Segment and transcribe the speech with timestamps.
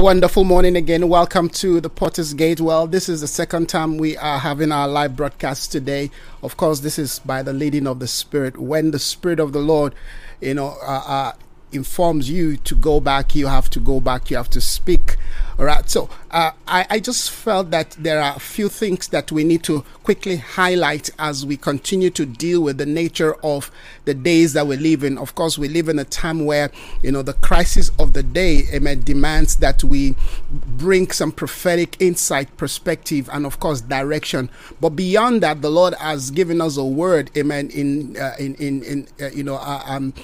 [0.00, 1.10] Wonderful morning again.
[1.10, 2.58] Welcome to the Potter's Gate.
[2.58, 6.10] Well, this is the second time we are having our live broadcast today.
[6.42, 8.56] Of course, this is by the leading of the Spirit.
[8.56, 9.94] When the Spirit of the Lord,
[10.40, 11.32] you know, uh, uh,
[11.70, 15.16] informs you to go back, you have to go back, you have to speak.
[15.60, 15.86] All right.
[15.90, 19.62] So uh, I, I just felt that there are a few things that we need
[19.64, 23.70] to quickly highlight as we continue to deal with the nature of
[24.06, 25.18] the days that we live in.
[25.18, 26.70] Of course, we live in a time where,
[27.02, 30.14] you know, the crisis of the day, amen, demands that we
[30.50, 34.48] bring some prophetic insight, perspective, and of course, direction.
[34.80, 38.82] But beyond that, the Lord has given us a word, amen, in, uh, in, in,
[38.82, 40.14] in uh, you know, uh, um,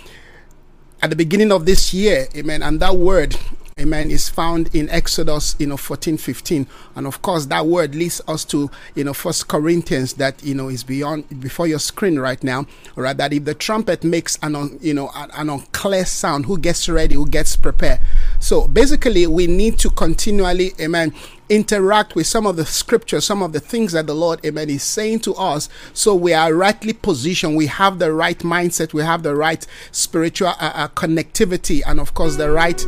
[1.02, 2.62] at the beginning of this year, amen.
[2.62, 3.36] And that word,
[3.78, 6.66] amen, is found in Exodus, you know, 14, 15.
[6.94, 10.68] And of course, that word leads us to, you know, First Corinthians that, you know,
[10.68, 12.60] is beyond, before your screen right now,
[12.96, 16.46] all right, that if the trumpet makes an, un, you know, an, an unclear sound,
[16.46, 18.00] who gets ready, who gets prepared.
[18.40, 21.12] So basically, we need to continually, amen,
[21.50, 24.84] interact with some of the scriptures, some of the things that the Lord, amen, is
[24.84, 25.68] saying to us.
[25.92, 27.54] So we are rightly positioned.
[27.58, 28.94] We have the right mindset.
[28.94, 32.82] We have the right spiritual uh, uh, connectivity, and of course, the right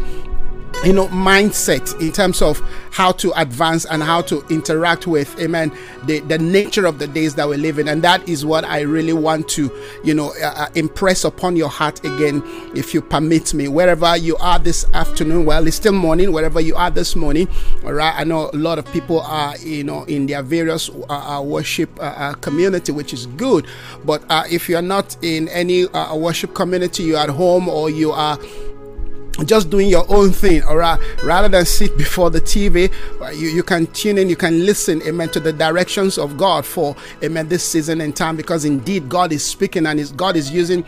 [0.84, 2.60] you know mindset in terms of
[2.92, 7.34] how to advance and how to interact with amen the, the nature of the days
[7.34, 9.70] that we live in and that is what i really want to
[10.04, 12.42] you know uh, uh, impress upon your heart again
[12.76, 13.66] if you permit me.
[13.68, 17.48] Wherever you are this afternoon well it's still morning wherever you are this morning
[17.84, 21.38] all right i know a lot of people are you know in their various uh,
[21.38, 23.66] uh worship uh, uh, community which is good.
[24.04, 28.38] But if you're not in any worship community you're at home or you are
[29.44, 30.98] just doing your own thing right?
[31.22, 32.92] Rather than sit before the tv
[33.34, 36.96] you, you can tune in you can listen amen to the directions of god for
[37.22, 40.84] amen this season and time because indeed god is speaking and is god is using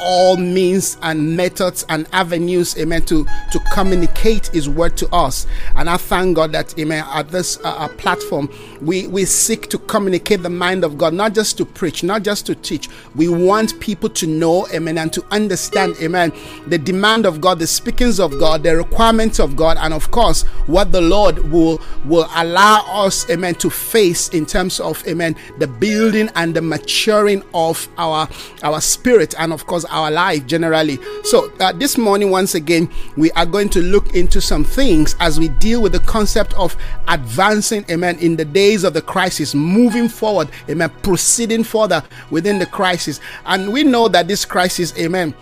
[0.00, 5.46] all means and methods and avenues, amen, to, to communicate his word to us.
[5.76, 8.48] And I thank God that, amen, at this uh, uh, platform,
[8.80, 12.46] we, we seek to communicate the mind of God, not just to preach, not just
[12.46, 12.88] to teach.
[13.14, 16.32] We want people to know, amen, and to understand, amen,
[16.66, 20.42] the demand of God, the speakings of God, the requirements of God, and of course,
[20.66, 25.66] what the Lord will, will allow us, amen, to face in terms of, amen, the
[25.66, 28.28] building and the maturing of our,
[28.62, 30.98] our spirit, and of course, our life generally.
[31.24, 35.38] So, uh, this morning, once again, we are going to look into some things as
[35.38, 36.76] we deal with the concept of
[37.08, 42.66] advancing, amen, in the days of the crisis, moving forward, amen, proceeding further within the
[42.66, 43.20] crisis.
[43.46, 45.34] And we know that this crisis, amen,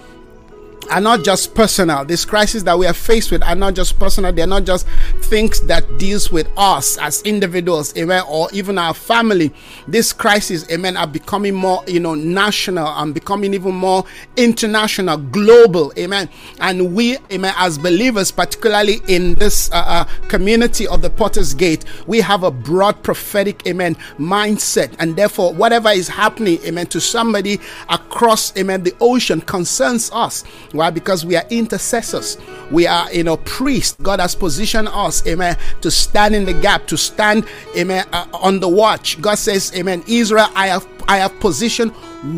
[0.89, 2.05] are not just personal.
[2.05, 4.33] These crises that we are faced with are not just personal.
[4.33, 4.87] They're not just
[5.23, 9.53] things that deals with us as individuals, amen, or even our family.
[9.87, 14.05] These crises, amen, are becoming more, you know, national and becoming even more
[14.37, 16.29] international, global, amen.
[16.61, 21.85] And we, amen, as believers, particularly in this uh, uh, community of the Potter's Gate,
[22.07, 27.61] we have a broad prophetic, amen, mindset, and therefore, whatever is happening, amen, to somebody
[27.89, 30.45] across, amen, the ocean concerns us.
[30.73, 30.91] Why?
[30.91, 32.39] Because we are intercessors.
[32.71, 33.97] We are, you know, priests.
[34.03, 37.47] God has positioned us, amen, to stand in the gap, to stand,
[37.77, 39.21] amen, uh, on the watch.
[39.21, 41.93] God says, amen, Israel, I have, I have positioned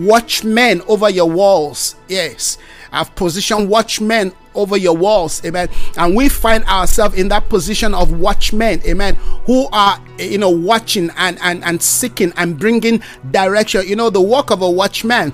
[0.07, 1.97] watchmen over your walls.
[2.09, 2.59] Yes.
[2.93, 8.13] I've positioned watchmen over your walls amen and we find ourselves in that position of
[8.13, 9.15] watchmen amen
[9.47, 14.21] who are you know watching and and and seeking and bringing direction you know the
[14.21, 15.33] work of a watchman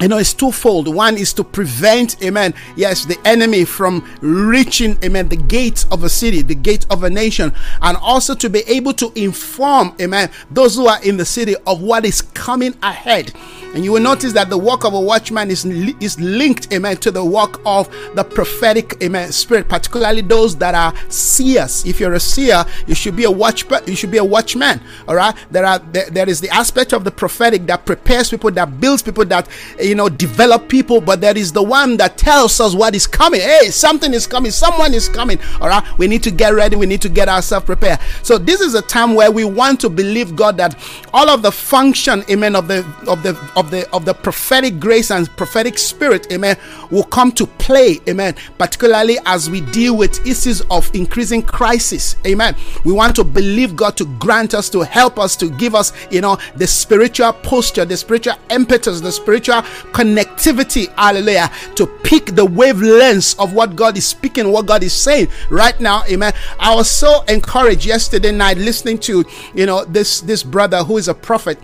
[0.00, 5.28] you know it's twofold one is to prevent amen yes the enemy from reaching amen
[5.28, 7.52] the gates of a city the gate of a nation
[7.82, 11.80] and also to be able to inform amen those who are in the city of
[11.80, 13.32] what is coming ahead
[13.74, 17.10] and you will notice that the work of a watchman is, is linked, amen, to
[17.10, 21.84] the work of the prophetic, amen, spirit, particularly those that are seers.
[21.84, 24.80] If you're a seer, you should be a watch, you should be a watchman.
[25.08, 25.34] All right.
[25.50, 29.02] There are there, there is the aspect of the prophetic that prepares people, that builds
[29.02, 29.48] people, that
[29.84, 33.40] you know develop people, but there is the one that tells us what is coming.
[33.40, 35.38] Hey, something is coming, someone is coming.
[35.60, 35.84] All right.
[35.98, 38.00] We need to get ready, we need to get ourselves prepared.
[38.22, 40.76] So this is a time where we want to believe God that
[41.12, 45.10] all of the function, amen, of the of the of the of the prophetic grace
[45.10, 46.56] and prophetic spirit, amen,
[46.90, 52.56] will come to play, amen, particularly as we deal with issues of increasing crisis, amen.
[52.84, 56.20] We want to believe God to grant us, to help us, to give us, you
[56.20, 59.62] know, the spiritual posture, the spiritual impetus, the spiritual
[59.92, 65.28] connectivity, hallelujah, to pick the wavelengths of what God is speaking, what God is saying
[65.50, 66.32] right now, amen.
[66.58, 69.24] I was so encouraged yesterday night listening to,
[69.54, 71.58] you know, this this brother who is a prophet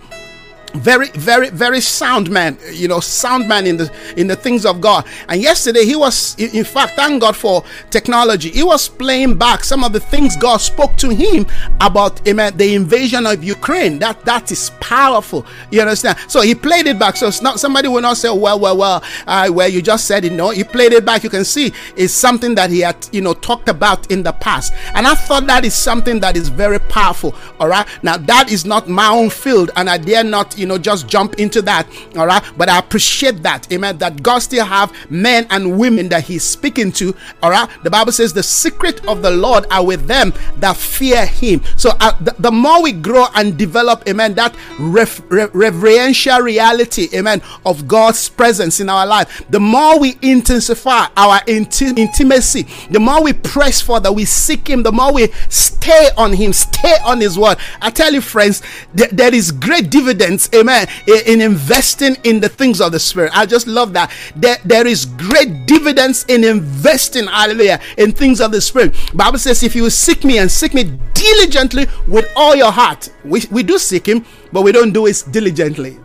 [0.73, 4.81] very very very sound man you know sound man in the in the things of
[4.81, 5.05] god.
[5.27, 8.49] And yesterday he was in fact thank god for technology.
[8.49, 11.45] He was playing back some of the things god spoke to him
[11.79, 13.99] about amen the invasion of ukraine.
[13.99, 15.45] That that is powerful.
[15.71, 16.17] You understand?
[16.27, 17.17] So he played it back.
[17.17, 20.25] So it's not somebody will not say well well well uh, well you just said
[20.25, 20.31] it.
[20.31, 21.23] No he played it back.
[21.23, 24.73] You can see it's something that he had you know talked about in the past.
[24.93, 27.35] And i thought that is something that is very powerful.
[27.59, 27.87] All right?
[28.03, 31.35] Now that is not my own field and i dare not you know, just jump
[31.39, 31.87] into that.
[32.15, 32.43] All right.
[32.55, 33.71] But I appreciate that.
[33.73, 33.97] Amen.
[33.97, 37.15] That God still have men and women that he's speaking to.
[37.41, 37.67] All right.
[37.83, 41.61] The Bible says the secret of the Lord are with them that fear him.
[41.75, 47.07] So uh, the, the, more we grow and develop, amen, that ref, re, reverential reality,
[47.13, 52.99] amen, of God's presence in our life, the more we intensify our inti- intimacy, the
[52.99, 56.97] more we press for that, we seek him, the more we stay on him, stay
[57.03, 57.57] on his word.
[57.81, 58.61] I tell you, friends,
[58.95, 63.31] th- there is great dividends amen, in investing in the things of the Spirit.
[63.33, 64.11] I just love that.
[64.35, 68.95] There, there is great dividends in investing, hallelujah, in things of the Spirit.
[69.13, 73.43] Bible says, if you seek me and seek me diligently with all your heart, we,
[73.51, 75.97] we do seek him, but we don't do it diligently.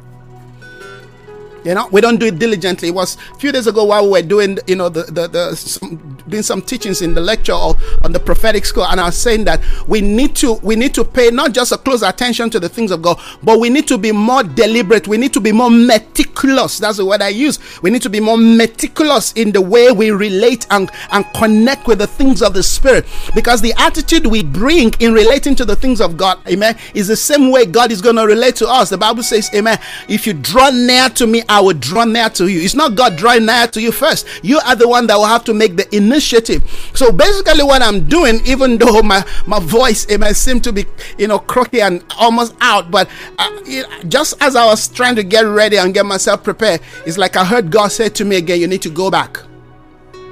[1.66, 2.88] You know, we don't do it diligently.
[2.88, 5.56] It was a few days ago while we were doing, you know, the the, the
[5.56, 9.44] some, doing some teachings in the lecture on the prophetic school, and I was saying
[9.46, 12.68] that we need to we need to pay not just a close attention to the
[12.68, 15.08] things of God, but we need to be more deliberate.
[15.08, 16.78] We need to be more meticulous.
[16.78, 17.58] That's the word I use.
[17.82, 21.98] We need to be more meticulous in the way we relate and and connect with
[21.98, 26.00] the things of the Spirit, because the attitude we bring in relating to the things
[26.00, 28.88] of God, Amen, is the same way God is going to relate to us.
[28.88, 29.80] The Bible says, Amen.
[30.08, 32.60] If you draw near to me, I will draw near to you.
[32.60, 34.26] It's not God drawing near to you first.
[34.42, 36.64] You are the one that will have to make the initiative.
[36.94, 40.84] So basically, what I'm doing, even though my my voice it might seem to be
[41.18, 45.22] you know croaky and almost out, but uh, it, just as I was trying to
[45.22, 48.60] get ready and get myself prepared, it's like I heard God say to me again,
[48.60, 49.38] "You need to go back."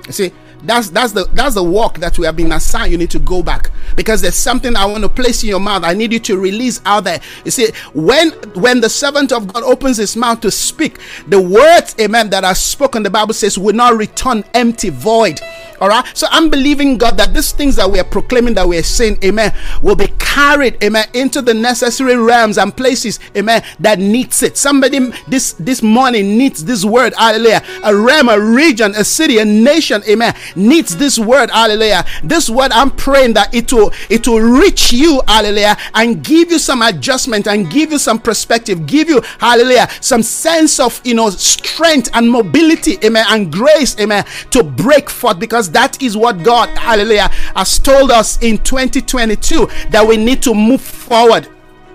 [0.06, 0.32] You see,
[0.64, 2.92] that's that's the that's the work that we have been assigned.
[2.92, 5.84] You need to go back because there's something I want to place in your mouth.
[5.84, 7.20] I need you to release out there.
[7.44, 11.94] You see, when when the servant of God opens his mouth to speak, the words,
[12.00, 15.40] amen, that are spoken, the Bible says, will not return empty, void.
[15.80, 16.04] All right.
[16.16, 19.18] So I'm believing God that these things that we are proclaiming, that we are saying,
[19.24, 19.52] amen,
[19.82, 24.56] will be carried, amen, into the necessary realms and places, amen, that needs it.
[24.56, 27.62] Somebody this this morning needs this word, hallelujah.
[27.84, 32.04] A realm, a region, a city, a nation, amen, needs this word, hallelujah.
[32.24, 36.58] This word, I'm praying that it will it will reach you, hallelujah, and give you
[36.58, 41.30] some adjustment and give you some perspective, give you, hallelujah, some sense of you know
[41.30, 46.70] strength and mobility, amen, and grace, amen, to break forth because that is what God,
[46.76, 51.48] hallelujah, has told us in 2022 that we need to move forward.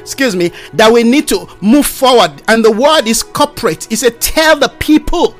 [0.00, 2.42] Excuse me, that we need to move forward.
[2.48, 3.84] And the word is corporate.
[3.84, 5.36] He said, Tell the people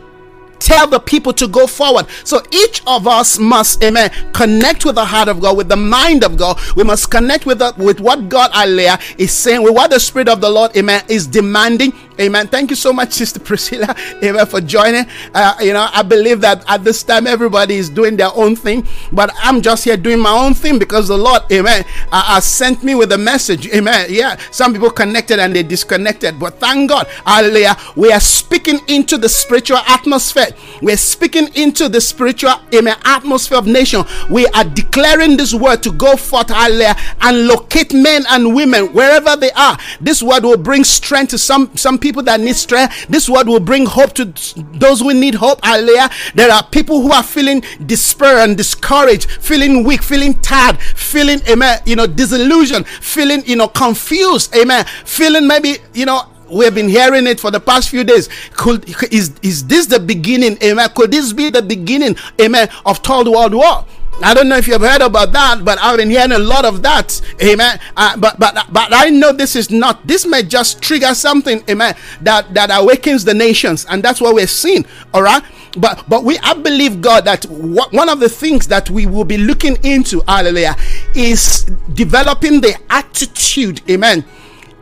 [0.62, 2.06] tell the people to go forward.
[2.24, 6.24] So each of us must, amen, connect with the heart of God, with the mind
[6.24, 6.58] of God.
[6.76, 10.28] We must connect with the, with what God, Alea, is saying, with what the Spirit
[10.28, 11.92] of the Lord, amen, is demanding.
[12.20, 12.48] Amen.
[12.48, 15.06] Thank you so much, Sister Priscilla, amen, for joining.
[15.34, 18.86] Uh, you know, I believe that at this time everybody is doing their own thing,
[19.12, 22.82] but I'm just here doing my own thing because the Lord, amen, uh, uh, sent
[22.82, 23.68] me with a message.
[23.68, 24.06] Amen.
[24.10, 29.18] Yeah, some people connected and they disconnected, but thank God, hallelujah, we are speaking into
[29.18, 30.48] the spiritual atmosphere
[30.80, 34.04] we're speaking into the spiritual amen, atmosphere of nation.
[34.30, 39.36] We are declaring this word to go forth, hallelujah, and locate men and women wherever
[39.36, 39.78] they are.
[40.00, 43.06] This word will bring strength to some, some people that need strength.
[43.06, 44.26] This word will bring hope to
[44.74, 46.10] those who need hope, hallelujah.
[46.34, 51.80] There are people who are feeling despair and discouraged, feeling weak, feeling tired, feeling, amen,
[51.86, 56.88] you know, disillusioned, feeling, you know, confused, amen, feeling maybe, you know, we have been
[56.88, 58.28] hearing it for the past few days.
[58.52, 60.58] Could is is this the beginning?
[60.62, 60.86] Amen.
[60.94, 62.14] Could this be the beginning?
[62.38, 62.68] Amen.
[62.84, 63.86] Of third world war.
[64.22, 66.82] I don't know if you've heard about that, but I've been hearing a lot of
[66.82, 67.20] that.
[67.42, 67.80] Amen.
[67.96, 70.06] Uh, but but but I know this is not.
[70.06, 71.62] This may just trigger something.
[71.68, 71.94] Amen.
[72.20, 74.84] That that awakens the nations, and that's what we're seeing.
[75.14, 75.42] All right.
[75.76, 79.38] But but we I believe God that one of the things that we will be
[79.38, 80.76] looking into, hallelujah,
[81.14, 81.64] is
[81.94, 83.80] developing the attitude.
[83.90, 84.24] Amen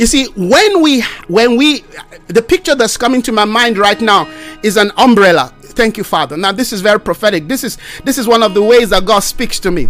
[0.00, 1.84] you see, when we when we
[2.28, 4.26] the picture that's coming to my mind right now
[4.62, 5.52] is an umbrella.
[5.72, 6.36] Thank you, Father.
[6.36, 7.48] Now this is very prophetic.
[7.48, 9.88] This is this is one of the ways that God speaks to me.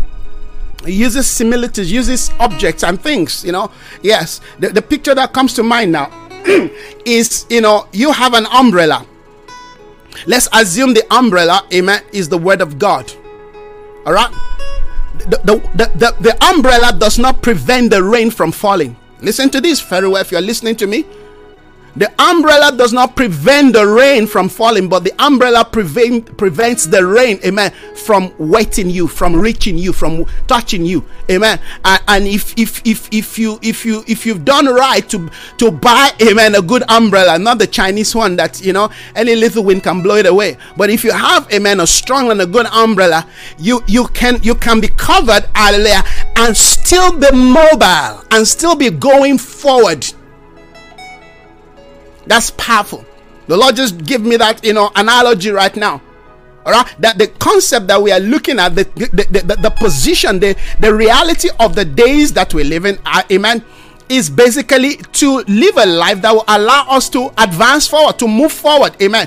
[0.85, 3.71] He uses similitudes, uses objects and things, you know.
[4.03, 6.11] Yes, the, the picture that comes to mind now
[7.05, 9.07] is you know, you have an umbrella.
[10.27, 13.11] Let's assume the umbrella, amen, is the word of God.
[14.07, 14.33] All right.
[15.19, 19.61] The, the, the, the, the umbrella does not prevent the rain from falling Listen to
[19.61, 21.05] this very well if you're listening to me.
[22.01, 27.05] The umbrella does not prevent the rain from falling, but the umbrella prevent, prevents the
[27.05, 31.61] rain, amen, from wetting you, from reaching you, from touching you, amen.
[31.85, 35.29] And, and, if if if if you if you if you've done right to
[35.59, 39.63] to buy, amen, a good umbrella, not the Chinese one that you know any little
[39.63, 40.57] wind can blow it away.
[40.79, 43.27] But if you have, amen, a strong and a good umbrella,
[43.59, 46.05] you you can you can be covered, hallelujah,
[46.37, 50.11] and still be mobile and still be going forward
[52.31, 53.05] that's powerful.
[53.49, 56.01] The Lord just give me that, you know, analogy right now.
[56.65, 60.39] All right, that the concept that we are looking at, the the, the, the position,
[60.39, 63.65] the, the reality of the days that we live in, uh, amen,
[64.09, 68.53] is basically to live a life that will allow us to advance forward, to move
[68.53, 69.27] forward, amen.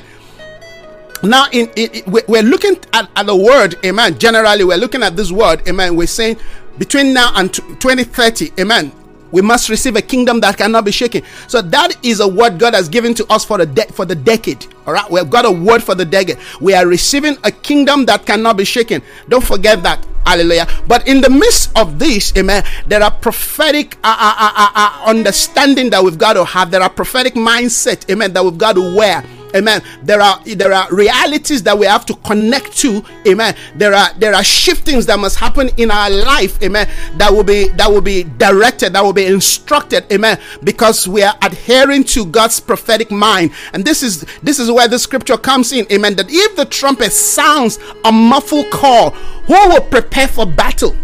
[1.23, 4.17] Now, in, in, we're looking at, at the word, amen.
[4.17, 5.97] Generally, we're looking at this word, amen.
[5.97, 6.37] We're saying
[6.77, 8.93] between now and 2030, amen
[9.33, 11.23] we must receive a kingdom that cannot be shaken.
[11.47, 14.15] So that is a word God has given to us for the de- for the
[14.15, 14.67] decade.
[14.85, 16.37] All right, we've got a word for the decade.
[16.61, 19.01] We are receiving a kingdom that cannot be shaken.
[19.27, 20.05] Don't forget that.
[20.25, 20.67] Hallelujah.
[20.87, 25.09] But in the midst of this, amen, there are prophetic uh, uh, uh, uh, uh
[25.09, 26.69] understanding that we've got to have.
[26.69, 29.25] There are prophetic mindset, amen, that we've got to wear
[29.55, 29.81] amen.
[30.03, 33.03] There are there are realities that we have to connect to.
[33.27, 33.55] Amen.
[33.75, 36.61] There are there are shiftings that must happen in our life.
[36.63, 36.89] Amen.
[37.17, 40.05] That will be that will be directed that will be instructed.
[40.11, 40.39] Amen.
[40.63, 43.51] Because we are adhering to god's prophetic mind.
[43.73, 45.85] And this is this is where the scripture comes in.
[45.91, 46.15] Amen.
[46.15, 50.95] That if the trumpet sounds a muffled call who will prepare for battle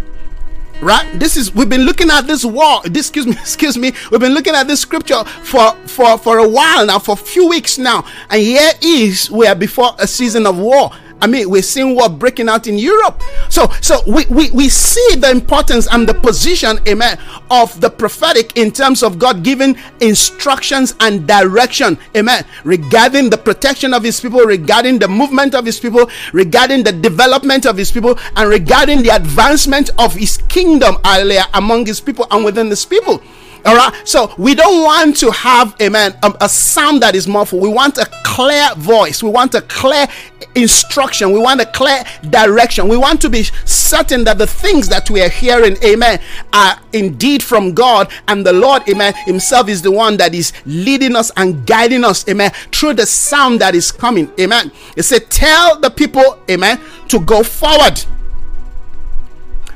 [0.82, 1.08] right?
[1.20, 4.34] This is we've been looking at this war this excuse me excuse me we've been
[4.34, 8.06] looking at this scripture for for for a while now for a few weeks now.
[8.30, 12.10] And here is we are before a season of war I mean, we're seeing war
[12.10, 13.22] breaking out in Europe.
[13.50, 17.18] So, so we, we, we see the importance and the position, amen,
[17.52, 23.94] of the prophetic in terms of God giving instructions and direction, amen, regarding the protection
[23.94, 28.18] of his people, regarding the movement of his people, regarding the development of his people,
[28.36, 33.22] and regarding the advancement of his kingdom, hallelujah, among his people and within his people.
[33.66, 33.94] All right.
[34.08, 37.62] So we don't want to have, amen, um, a, a sound that is muffled.
[37.62, 39.22] We want a clear voice.
[39.22, 40.08] We want a clear
[40.56, 41.32] instruction.
[41.32, 42.88] We want a clear direction.
[42.88, 46.20] We want to be certain that the things that we are hearing, amen,
[46.54, 51.16] are indeed from God and the Lord, amen, Himself is the one that is leading
[51.16, 54.72] us and guiding us, amen, through the sound that is coming, amen.
[54.96, 56.80] It said, Tell the people, amen,
[57.10, 58.04] to go forward.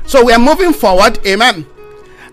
[0.06, 1.66] So we are moving forward, amen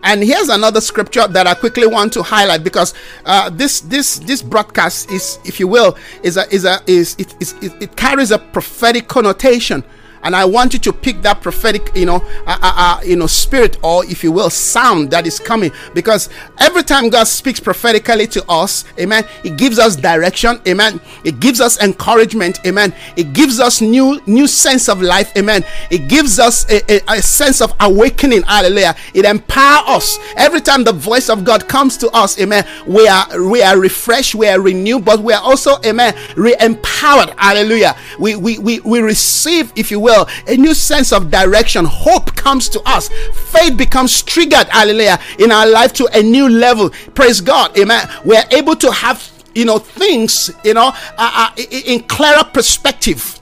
[0.04, 2.94] and here's another scripture that I quickly want to highlight because
[3.26, 7.36] uh, this this this broadcast is, if you will, is a is a is it,
[7.40, 9.84] is, it carries a prophetic connotation
[10.24, 13.28] and I want you to pick that prophetic, you know, uh, uh, uh, you know,
[13.28, 15.72] spirit or, if you will, sound that is coming.
[15.94, 21.00] Because every time God speaks prophetically to us, Amen, it gives us direction, Amen.
[21.24, 22.94] It gives us encouragement, Amen.
[23.16, 25.64] It gives us new new sense of life, Amen.
[25.90, 28.96] It gives us a, a, a sense of awakening, Hallelujah.
[29.14, 32.66] It empowers us every time the voice of God comes to us, Amen.
[32.88, 37.96] We are we are refreshed, we are renewed, but we are also, Amen, re-empowered, Hallelujah.
[38.20, 40.11] We we we, we receive, if you will
[40.48, 41.86] a new sense of direction.
[41.86, 43.10] Hope comes to us.
[43.34, 46.90] Faith becomes triggered, hallelujah, in our life to a new level.
[47.14, 47.78] Praise God.
[47.78, 48.08] Amen.
[48.26, 53.41] We are able to have, you know, things, you know, uh, uh, in clearer perspective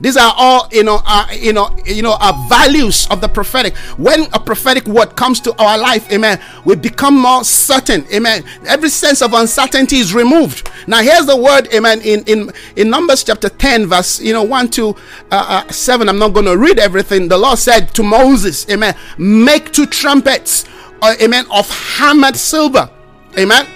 [0.00, 3.76] these are all, you know, uh, you know, you know, our values of the prophetic.
[3.96, 8.44] When a prophetic word comes to our life, amen, we become more certain, amen.
[8.66, 10.70] Every sense of uncertainty is removed.
[10.86, 14.68] Now, here's the word, amen, in in in Numbers chapter ten, verse, you know, one
[14.70, 14.90] to
[15.32, 16.08] uh, uh, seven.
[16.08, 17.26] I'm not going to read everything.
[17.26, 20.64] The Lord said to Moses, amen, make two trumpets,
[21.02, 22.88] uh, amen, of hammered silver,
[23.36, 23.66] amen,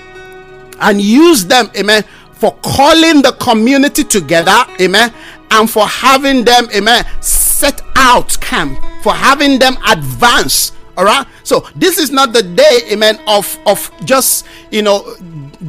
[0.81, 5.13] and use them, amen, for calling the community together, amen
[5.53, 10.73] and for having them, amen, set out camp, for having them advance.
[10.97, 11.27] All right.
[11.43, 15.17] So this is not the day, amen, of of just you know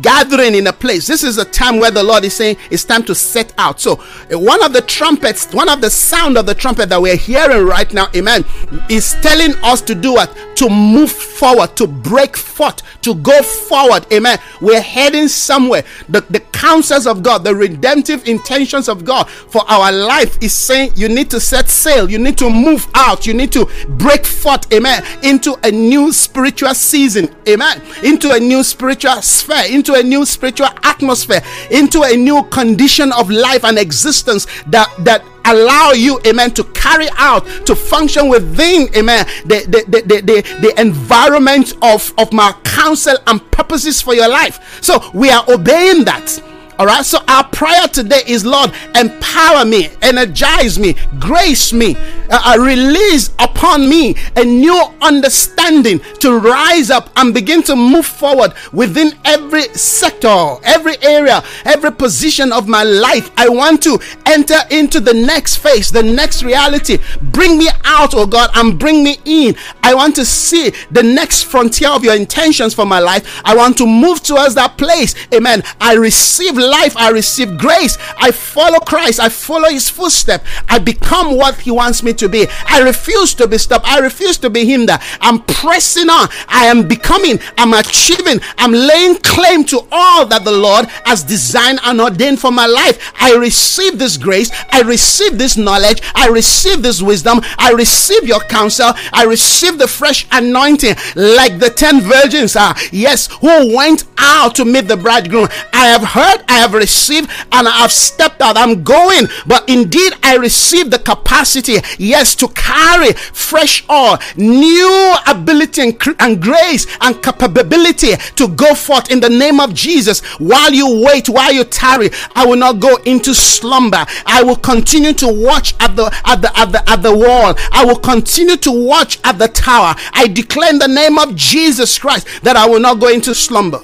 [0.02, 1.08] gathering in a place.
[1.08, 3.80] This is a time where the Lord is saying it's time to set out.
[3.80, 3.96] So,
[4.32, 7.92] one of the trumpets, one of the sound of the trumpet that we're hearing right
[7.94, 8.44] now, amen,
[8.90, 10.36] is telling us to do what?
[10.64, 14.40] To move forward, to break forth, to go forward, amen.
[14.62, 15.84] We're heading somewhere.
[16.08, 20.94] The, the counsels of God, the redemptive intentions of God for our life is saying
[20.96, 24.72] you need to set sail, you need to move out, you need to break forth,
[24.72, 30.26] amen, into a new spiritual season, amen, into a new spiritual sphere, into a new
[30.26, 31.42] spiritual atmosphere,
[31.72, 37.08] into a new condition of life and existence that that allow you, amen, to carry
[37.18, 43.16] out, to function within, amen, the, the, the, the, the, environment of, of my counsel
[43.28, 44.82] and purposes for your life.
[44.82, 46.42] So we are obeying that.
[46.80, 51.96] All right, so our prayer today is Lord, empower me, energize me, grace me,
[52.32, 58.08] uh, uh, release upon me a new understanding to rise up and begin to move
[58.08, 63.30] forward within every sector, every area, every position of my life.
[63.38, 66.98] I want to enter into the next phase, the next reality.
[67.22, 69.56] Bring me out, oh God, and bring me in.
[69.84, 73.42] I want to see the next frontier of your intentions for my life.
[73.46, 75.14] I want to move towards that place.
[75.34, 75.62] Amen.
[75.80, 77.98] I receive life, I receive grace.
[78.18, 80.44] I follow Christ, I follow his footstep.
[80.70, 82.48] I become what he wants me to be.
[82.68, 85.00] I refuse to be stopped, I refuse to be hindered.
[85.22, 90.52] I'm pressing on, I am becoming, I'm achieving, I'm laying claim to all that the
[90.52, 93.14] Lord has designed and ordained for my life.
[93.20, 98.42] I receive this grace, I receive this knowledge, I receive this wisdom, I receive your
[98.42, 102.76] counsel, I receive the fresh anointing like the 10 virgins are.
[102.92, 105.48] Yes, who went out to meet the bridegroom.
[105.74, 108.58] I have heard, I have received, and I have stepped out.
[108.58, 115.82] I'm going, but indeed, I received the capacity, yes, to carry fresh oil, new ability
[115.82, 120.22] and, and grace and capability to go forth in the name of Jesus.
[120.38, 124.06] While you wait, while you tarry, I will not go into slumber.
[124.28, 127.56] I will continue to watch at the at the at the at the wall.
[127.72, 129.96] I will continue to watch at the tower.
[130.14, 133.82] I declare in the name of Jesus Christ that I will not go into slumber.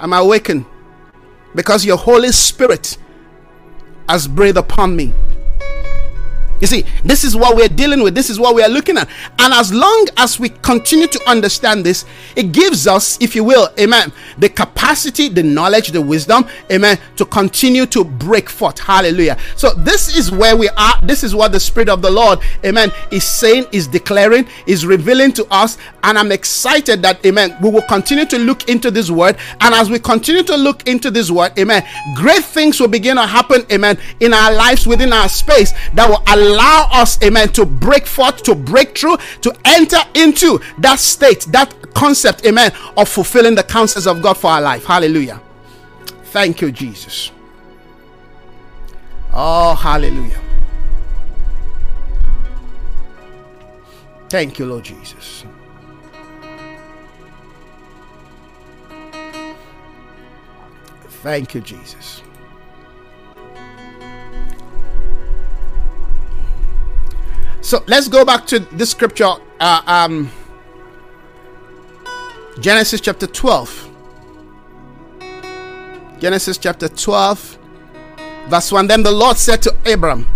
[0.00, 0.64] I'm awakened
[1.54, 2.98] because your Holy Spirit
[4.08, 5.12] has breathed upon me.
[6.64, 8.14] You see, this is what we're dealing with.
[8.14, 9.06] This is what we are looking at.
[9.38, 13.68] And as long as we continue to understand this, it gives us, if you will,
[13.78, 18.78] amen, the capacity, the knowledge, the wisdom, amen, to continue to break forth.
[18.78, 19.36] Hallelujah.
[19.56, 20.98] So this is where we are.
[21.02, 25.32] This is what the Spirit of the Lord, amen, is saying, is declaring, is revealing
[25.34, 25.76] to us.
[26.02, 29.36] And I'm excited that, amen, we will continue to look into this word.
[29.60, 33.26] And as we continue to look into this word, amen, great things will begin to
[33.26, 37.66] happen, amen, in our lives, within our space that will allow allow us, amen, to
[37.66, 43.54] break forth, to break through, to enter into that state, that concept, amen, of fulfilling
[43.54, 44.84] the counsels of God for our life.
[44.84, 45.40] Hallelujah.
[46.24, 47.30] Thank you, Jesus.
[49.32, 50.40] Oh, hallelujah.
[54.28, 55.44] Thank you, Lord Jesus.
[61.22, 62.23] Thank you, Jesus.
[67.64, 70.30] So let's go back to this scripture, uh, um,
[72.60, 73.90] Genesis chapter 12.
[76.20, 77.58] Genesis chapter 12,
[78.48, 78.86] verse 1.
[78.86, 80.26] Then the Lord said to Abram,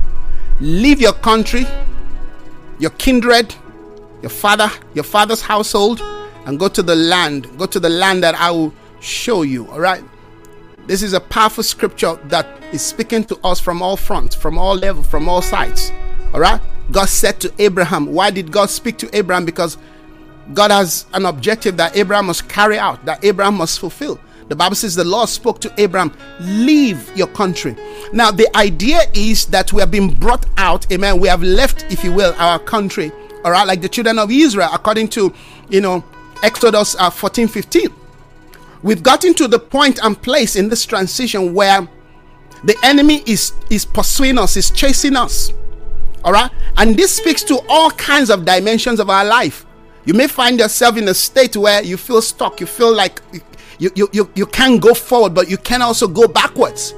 [0.61, 1.67] Leave your country,
[2.79, 3.55] your kindred,
[4.23, 6.01] your father, your father's household,
[6.47, 7.47] and go to the land.
[7.59, 9.71] Go to the land that I will show you.
[9.71, 10.03] All right.
[10.87, 14.77] This is a powerful scripture that is speaking to us from all fronts, from all
[14.77, 15.93] levels, from all sides.
[16.33, 16.61] All right.
[16.91, 19.45] God said to Abraham, why did God speak to Abraham?
[19.45, 19.77] Because
[20.55, 24.19] God has an objective that Abraham must carry out, that Abraham must fulfill.
[24.49, 27.77] The Bible says the Lord spoke to Abraham, leave your country.
[28.15, 31.21] Now, the idea is that we have been brought out, amen.
[31.21, 33.13] We have left, if you will, our country,
[33.45, 35.35] all right, like the children of Israel, according to,
[35.69, 36.03] you know,
[36.43, 37.95] Exodus uh, 14 15.
[38.83, 41.87] We've gotten to the point and place in this transition where
[42.65, 45.53] the enemy is, is pursuing us, is chasing us.
[46.29, 46.51] All right.
[46.77, 49.65] And this speaks to all kinds of dimensions of our life.
[50.05, 52.61] You may find yourself in a state where you feel stuck.
[52.61, 53.23] You feel like
[53.79, 56.93] you, you, you, you can't go forward, but you can also go backwards.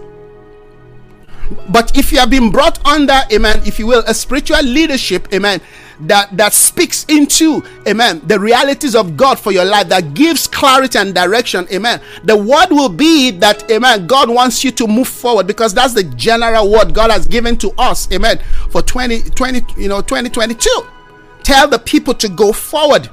[1.68, 5.60] But if you have been brought under, amen, if you will, a spiritual leadership, amen,
[6.02, 10.98] that that speaks into amen the realities of god for your life that gives clarity
[10.98, 15.46] and direction amen the word will be that amen god wants you to move forward
[15.46, 18.38] because that's the general word god has given to us amen
[18.70, 20.70] for 2020 you know 2022
[21.42, 23.10] tell the people to go forward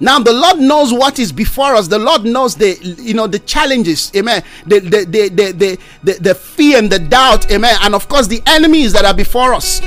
[0.00, 3.38] now the lord knows what is before us the lord knows the you know the
[3.40, 7.94] challenges amen the the the the the, the, the fear and the doubt amen and
[7.94, 9.80] of course the enemies that are before us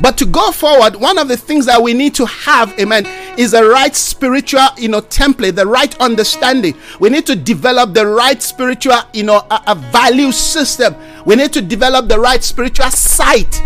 [0.00, 3.06] but to go forward, one of the things that we need to have, amen,
[3.38, 6.74] is the right spiritual, you know, template, the right understanding.
[6.98, 10.96] We need to develop the right spiritual, you know, a, a value system.
[11.24, 13.62] We need to develop the right spiritual sight.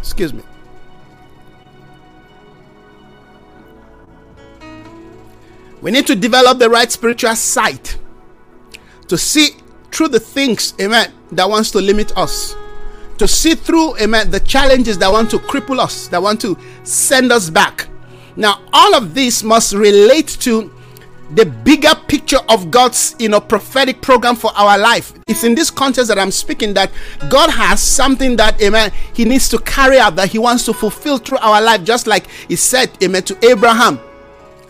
[0.00, 0.42] Excuse me.
[5.80, 7.98] We need to develop the right spiritual sight
[9.08, 9.50] to see
[9.90, 12.54] through the things, amen, that wants to limit us
[13.20, 17.30] to see through, amen, the challenges that want to cripple us, that want to send
[17.30, 17.86] us back.
[18.34, 20.72] Now, all of this must relate to
[21.34, 25.12] the bigger picture of God's you know prophetic program for our life.
[25.28, 26.90] It's in this context that I'm speaking that
[27.28, 31.18] God has something that amen he needs to carry out that he wants to fulfill
[31.18, 34.00] through our life just like he said amen to Abraham.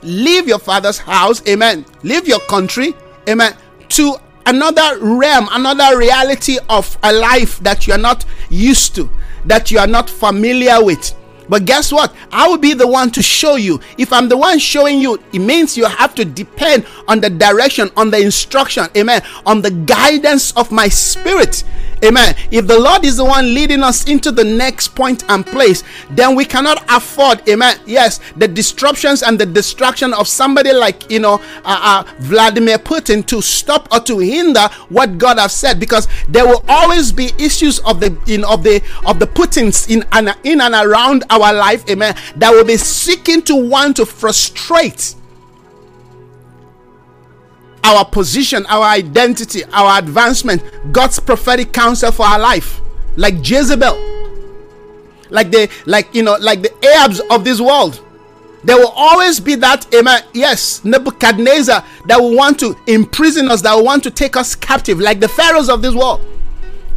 [0.02, 1.84] Leave your father's house, amen.
[2.02, 2.94] Leave your country,
[3.28, 3.54] amen,
[3.90, 9.10] to another realm, another reality of a life that you are not used to,
[9.44, 11.14] that you are not familiar with.
[11.48, 12.14] But guess what?
[12.30, 13.80] I will be the one to show you.
[13.98, 17.90] If I'm the one showing you, it means you have to depend on the direction,
[17.96, 21.64] on the instruction, amen, on the guidance of my spirit.
[22.02, 22.34] Amen.
[22.50, 26.34] If the Lord is the one leading us into the next point and place, then
[26.34, 27.78] we cannot afford, amen.
[27.84, 31.34] Yes, the disruptions and the distraction of somebody like, you know,
[31.64, 36.46] uh, uh, Vladimir Putin to stop or to hinder what God has said because there
[36.46, 40.60] will always be issues of the in of the of the Putins in and in
[40.60, 45.14] and around our life, amen, that will be seeking to want to frustrate
[47.84, 50.62] our position, our identity, our advancement,
[50.92, 52.80] God's prophetic counsel for our life,
[53.16, 53.96] like Jezebel,
[55.30, 58.04] like the like you know, like the Ahabs of this world.
[58.62, 60.22] There will always be that, amen.
[60.34, 65.00] Yes, Nebuchadnezzar that will want to imprison us, that will want to take us captive,
[65.00, 66.24] like the pharaohs of this world.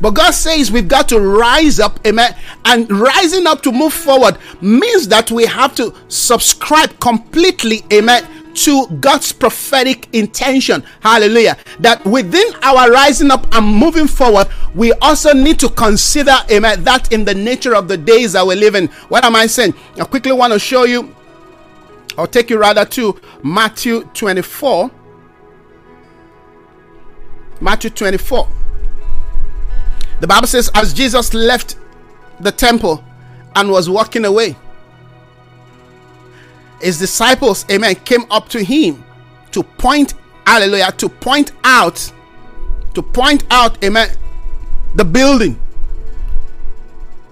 [0.02, 2.36] But God says we've got to rise up, amen.
[2.66, 8.88] And rising up to move forward means that we have to subscribe completely, amen, to
[9.00, 10.84] God's prophetic intention.
[11.02, 11.58] Hallelujah.
[11.80, 17.12] That within our rising up and moving forward, we also need to consider, amen, that
[17.12, 18.88] in the nature of the days that we live in.
[19.10, 19.74] What am I saying?
[20.00, 21.16] I quickly want to show you,
[22.18, 24.92] I'll take you rather to Matthew 24.
[27.60, 28.48] Matthew 24.
[30.20, 31.76] The Bible says, as Jesus left
[32.40, 33.04] the temple
[33.56, 34.56] and was walking away,
[36.82, 39.04] his disciples, amen, came up to him
[39.52, 40.14] to point,
[40.46, 42.12] hallelujah, to point out,
[42.94, 44.10] to point out, amen,
[44.96, 45.60] the building.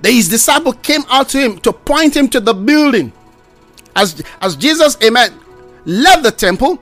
[0.03, 3.13] His disciple came out to him to point him to the building.
[3.95, 5.33] As, as Jesus, amen,
[5.85, 6.81] left the temple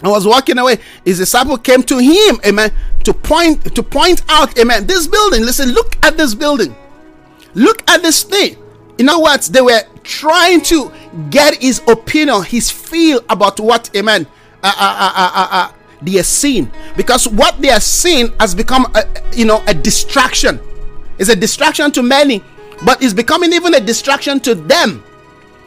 [0.00, 2.72] and was walking away, his disciple came to him, amen,
[3.04, 5.42] to point to point out, amen, this building.
[5.42, 6.74] Listen, look at this building.
[7.54, 8.56] Look at this thing.
[8.98, 10.90] In other words, they were trying to
[11.30, 14.26] get his opinion, his feel about what, amen,
[14.62, 15.72] uh, uh, uh, uh, uh
[16.02, 16.70] they are seeing.
[16.96, 20.60] Because what they are seeing has become, a, you know, a distraction.
[21.18, 22.42] It's a distraction to many,
[22.84, 25.02] but it's becoming even a distraction to them.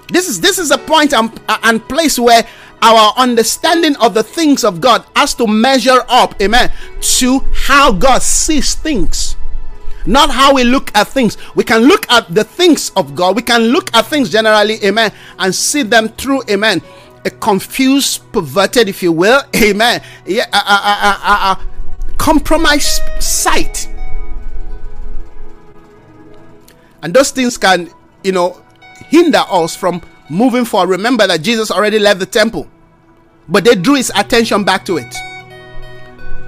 [0.09, 2.47] This is this is a point and, and place where
[2.81, 8.21] our understanding of the things of God has to measure up, amen, to how God
[8.21, 9.35] sees things
[10.07, 11.37] not how we look at things.
[11.53, 15.11] We can look at the things of God, we can look at things generally, amen,
[15.37, 16.81] and see them through, amen,
[17.25, 21.67] a confused, perverted, if you will, amen, yeah, a, a, a, a
[22.17, 23.89] compromised sight.
[27.03, 27.89] And those things can,
[28.23, 28.61] you know,
[29.09, 30.89] hinder us from moving forward.
[30.89, 32.67] Remember that Jesus already left the temple,
[33.47, 35.15] but they drew his attention back to it.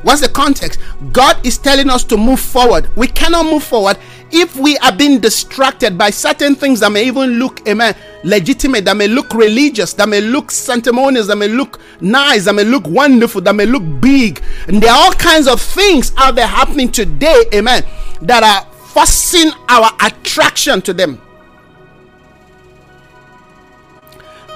[0.01, 0.79] What's the context?
[1.11, 2.89] God is telling us to move forward.
[2.95, 3.97] We cannot move forward
[4.31, 8.95] if we are being distracted by certain things that may even look, amen, legitimate, that
[8.95, 13.41] may look religious, that may look sanctimonious, that may look nice, that may look wonderful,
[13.41, 14.41] that may look big.
[14.67, 17.83] And there are all kinds of things out there happening today, amen,
[18.21, 21.21] that are forcing our attraction to them.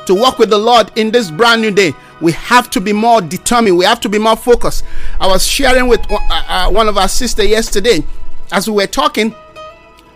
[0.06, 3.22] To walk with the Lord in this brand new day, we have to be more
[3.22, 3.78] determined.
[3.78, 4.86] We have to be more focused.
[5.20, 8.04] I was sharing with uh, uh, one of our sisters yesterday
[8.52, 9.36] as we were talking,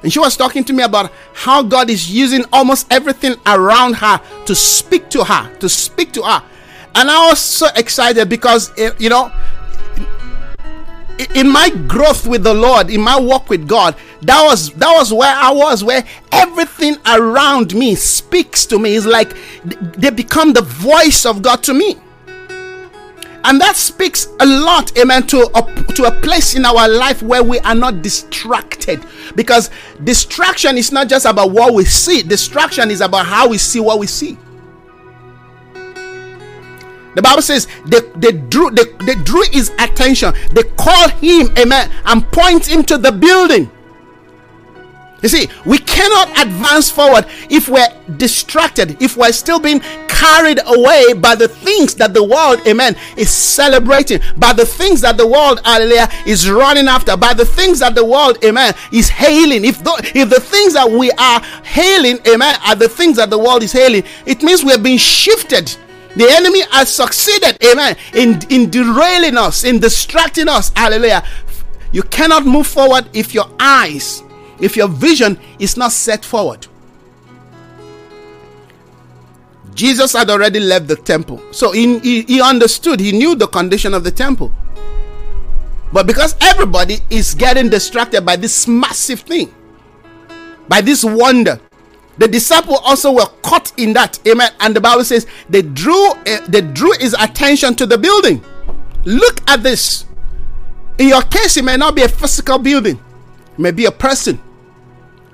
[0.02, 4.22] and she was talking to me about how God is using almost everything around her
[4.46, 6.42] to speak to her, to speak to her.
[6.96, 9.32] And I was so excited because, eh, you know,
[11.36, 15.14] in my growth with the Lord, in my walk with God, that was that was
[15.14, 18.96] where I was, where everything around me speaks to me.
[18.96, 21.98] It's like they become the voice of God to me.
[23.44, 27.42] And that speaks a lot, amen, to a, to a place in our life where
[27.42, 29.06] we are not distracted.
[29.36, 29.70] Because
[30.04, 34.00] distraction is not just about what we see, distraction is about how we see what
[34.00, 34.38] we see.
[37.18, 40.36] The Bible says they, they drew they, they drew his attention.
[40.52, 43.72] They called him, amen, and point him to the building.
[45.24, 51.14] You see, we cannot advance forward if we're distracted, if we're still being carried away
[51.14, 55.60] by the things that the world, amen, is celebrating, by the things that the world,
[55.66, 59.66] hallelujah, is running after, by the things that the world, amen, is hailing.
[59.66, 63.40] If the, if the things that we are hailing, amen, are the things that the
[63.40, 65.76] world is hailing, it means we have been shifted.
[66.18, 71.24] The enemy has succeeded, amen, in, in derailing us, in distracting us, hallelujah.
[71.92, 74.24] You cannot move forward if your eyes
[74.60, 76.68] if your vision is not set forward.
[79.74, 81.42] Jesus had already left the temple.
[81.52, 84.52] So he, he, he, understood, he knew the condition of the temple.
[85.94, 89.54] But because everybody is getting distracted by this massive thing,
[90.68, 91.62] by this wonder,
[92.18, 94.20] the disciple also were caught in that.
[94.28, 94.52] Amen.
[94.60, 98.44] And the Bible says they drew uh, they drew his attention to the building.
[99.06, 100.06] Look at this.
[100.98, 103.00] In your case, it may not be a physical building,
[103.54, 104.40] it may be a person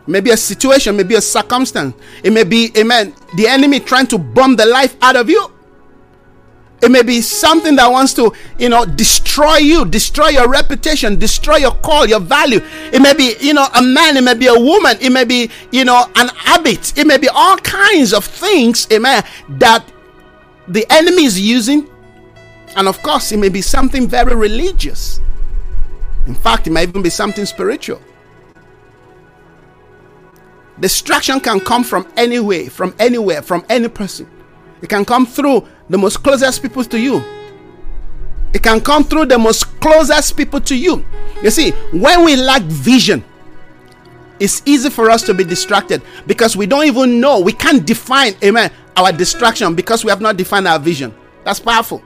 [0.07, 1.95] maybe a situation, maybe a circumstance.
[2.23, 5.51] It may be, amen, the enemy trying to bomb the life out of you.
[6.83, 11.55] It may be something that wants to, you know, destroy you, destroy your reputation, destroy
[11.55, 12.59] your call, your value.
[12.91, 15.49] It may be, you know, a man, it may be a woman, it may be,
[15.71, 19.89] you know, an habit, it may be all kinds of things, amen, that
[20.67, 21.89] the enemy is using.
[22.75, 25.21] And of course, it may be something very religious.
[26.27, 28.01] In fact, it may even be something spiritual.
[30.81, 34.29] Distraction can come from anywhere, from anywhere, from any person.
[34.81, 37.23] It can come through the most closest people to you.
[38.53, 41.05] It can come through the most closest people to you.
[41.41, 43.23] You see, when we lack vision,
[44.39, 48.35] it's easy for us to be distracted because we don't even know, we can't define,
[48.43, 51.13] amen, our distraction because we have not defined our vision.
[51.43, 52.03] That's powerful.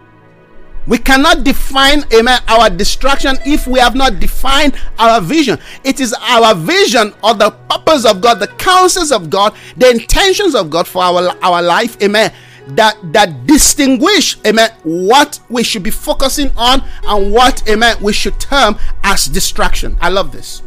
[0.88, 5.60] We cannot define, amen, our distraction if we have not defined our vision.
[5.84, 10.56] It is our vision or the purpose of God, the counsels of God, the intentions
[10.56, 12.32] of God for our, our life, amen,
[12.76, 18.40] that that distinguish, amen, what we should be focusing on and what, amen, we should
[18.40, 19.98] term as distraction.
[20.02, 20.64] I love this.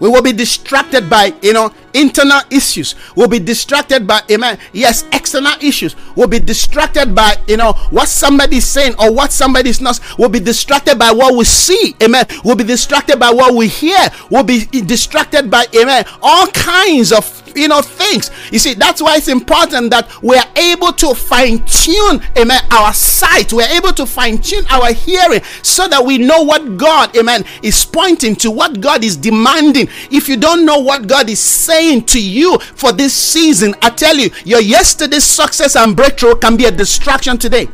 [0.00, 2.94] We will be distracted by, you know, internal issues.
[3.14, 5.94] We'll be distracted by, amen, yes, external issues.
[6.16, 10.00] We'll be distracted by, you know, what somebody's saying or what somebody's not.
[10.18, 12.24] We'll be distracted by what we see, amen.
[12.44, 13.98] We'll be distracted by what we hear.
[14.30, 18.30] We'll be distracted by, amen, all kinds of you know things.
[18.50, 23.52] You see that's why it's important that we are able to fine-tune amen our sight.
[23.52, 28.36] We're able to fine-tune our hearing so that we know what god amen is pointing
[28.36, 29.88] to what god is demanding.
[30.10, 34.16] If you don't know what god is saying to you for this season i tell
[34.16, 37.68] you your yesterday's success and breakthrough can be a distraction today.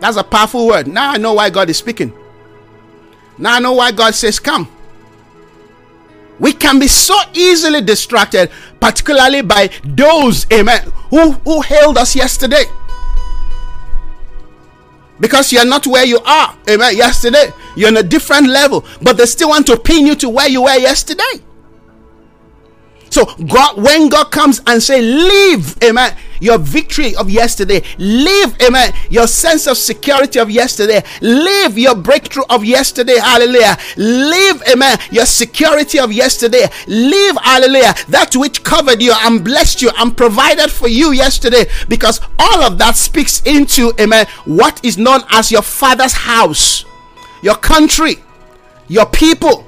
[0.00, 0.88] That's a powerful word.
[0.88, 2.12] Now i know why god is speaking.
[3.38, 4.68] Now i know why god says come
[6.42, 8.50] we can be so easily distracted,
[8.80, 12.64] particularly by those, amen, who, who hailed us yesterday.
[15.20, 17.52] Because you're not where you are, amen, yesterday.
[17.76, 20.62] You're on a different level, but they still want to pin you to where you
[20.62, 21.22] were yesterday.
[23.12, 26.16] So God, when God comes and say, "Leave," Amen.
[26.40, 28.92] Your victory of yesterday, leave, Amen.
[29.10, 33.76] Your sense of security of yesterday, leave your breakthrough of yesterday, Hallelujah.
[33.96, 34.98] Leave, Amen.
[35.10, 37.94] Your security of yesterday, leave, Hallelujah.
[38.08, 42.78] That which covered you and blessed you and provided for you yesterday, because all of
[42.78, 44.26] that speaks into, Amen.
[44.46, 46.86] What is known as your Father's house,
[47.42, 48.16] your country,
[48.88, 49.66] your people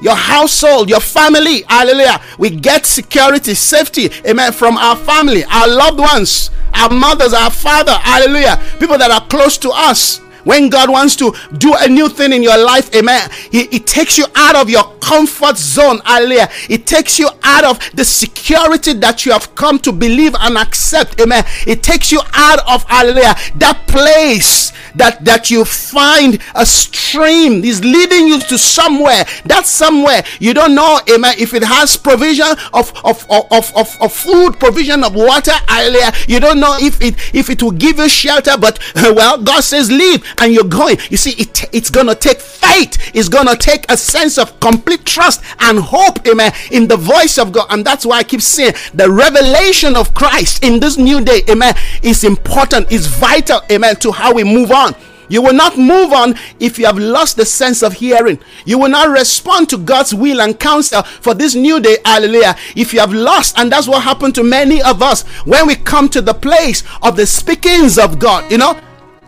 [0.00, 1.62] your household, your family.
[1.68, 2.20] Hallelujah.
[2.38, 7.92] We get security, safety, amen, from our family, our loved ones, our mothers, our father.
[7.92, 8.60] Hallelujah.
[8.78, 10.20] People that are close to us.
[10.46, 14.16] When God wants to do a new thing in your life, amen, He, he takes
[14.16, 16.48] you out of your comfort zone, hallelujah.
[16.70, 21.20] It takes you out of the security that you have come to believe and accept,
[21.20, 21.44] amen.
[21.66, 27.82] It takes you out of, hallelujah, that place that that you find a stream is
[27.84, 32.92] leading you to somewhere that somewhere you don't know amen if it has provision of
[33.04, 37.14] of of of, of, of food provision of water earlier you don't know if it
[37.34, 41.16] if it will give you shelter but well god says leave and you're going you
[41.16, 45.78] see it it's gonna take faith it's gonna take a sense of complete trust and
[45.78, 49.96] hope amen in the voice of god and that's why i keep saying the revelation
[49.96, 54.44] of christ in this new day amen is important is vital amen to how we
[54.44, 54.94] move on
[55.28, 58.38] you will not move on if you have lost the sense of hearing.
[58.64, 61.98] You will not respond to God's will and counsel for this new day.
[62.04, 62.56] Hallelujah.
[62.74, 66.08] If you have lost, and that's what happened to many of us when we come
[66.10, 68.78] to the place of the speakings of God, you know,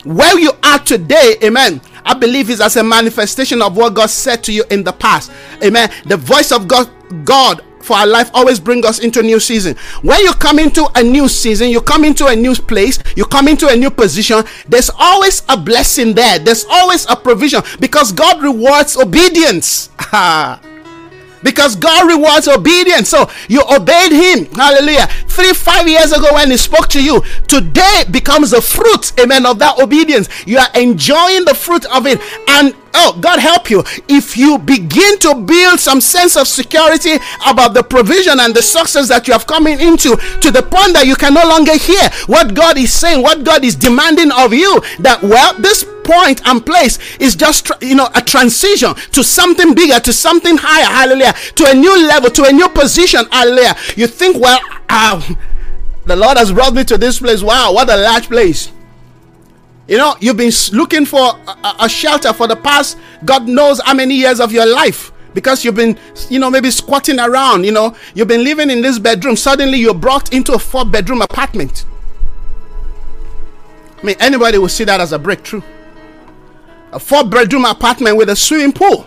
[0.09, 1.83] where you are today, amen.
[2.05, 5.31] I believe is as a manifestation of what God said to you in the past.
[5.62, 5.90] Amen.
[6.07, 6.90] The voice of God,
[7.25, 9.77] God for our life always bring us into a new season.
[10.01, 13.49] When you come into a new season, you come into a new place, you come
[13.49, 16.38] into a new position, there's always a blessing there.
[16.38, 19.90] There's always a provision because God rewards obedience.
[21.42, 23.09] because God rewards obedience.
[23.09, 24.46] So you obeyed Him.
[24.55, 25.07] Hallelujah.
[25.27, 29.59] Three, five years ago when He spoke to you, today becomes the fruit, amen, of
[29.59, 30.29] that obedience.
[30.46, 32.20] You are enjoying the fruit of it.
[32.48, 37.14] And oh god help you if you begin to build some sense of security
[37.46, 41.05] about the provision and the success that you have coming into to the point that
[41.07, 44.81] you can no longer hear what god is saying what god is demanding of you
[44.98, 50.01] that well this point and place is just you know a transition to something bigger
[50.01, 54.40] to something higher hallelujah to a new level to a new position hallelujah you think
[54.40, 55.21] well uh,
[56.07, 58.73] the lord has brought me to this place wow what a large place
[59.88, 63.94] you know, you've been looking for a, a, shelter for the past God knows how
[63.94, 67.64] many years of your life because you've been, you know, maybe squatting around.
[67.64, 69.35] You know, you've been living in this bedroom.
[69.35, 71.87] Suddenly, you're brought into a four bedroom apartment.
[73.99, 75.62] I mean, anybody will see that as a breakthrough.
[76.99, 79.07] Four bedroom apartment with a swimming pool.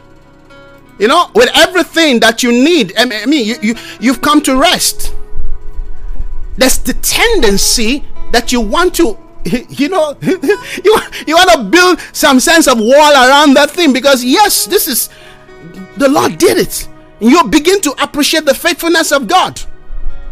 [1.00, 2.94] You know, with everything that you need.
[2.98, 5.16] I mean, you, you, you've come to rest.
[6.58, 9.18] There's the tendency that you want to
[9.70, 14.24] you know you, you want to build some sense of wall around that thing because
[14.24, 15.10] yes this is
[15.98, 16.88] the lord did it
[17.20, 19.60] you begin to appreciate the faithfulness of god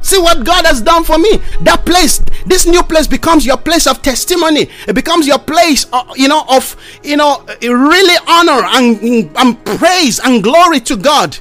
[0.02, 3.88] see what god has done for me that place this new place becomes your place
[3.88, 9.38] of testimony it becomes your place uh, you know of you know really honor and,
[9.38, 11.38] and praise and glory to god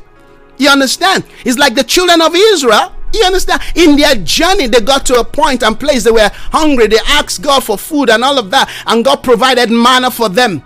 [0.56, 3.62] you understand it's like the children of israel you understand?
[3.74, 6.88] In their journey, they got to a point and place they were hungry.
[6.88, 10.62] They asked God for food and all of that, and God provided manna for them.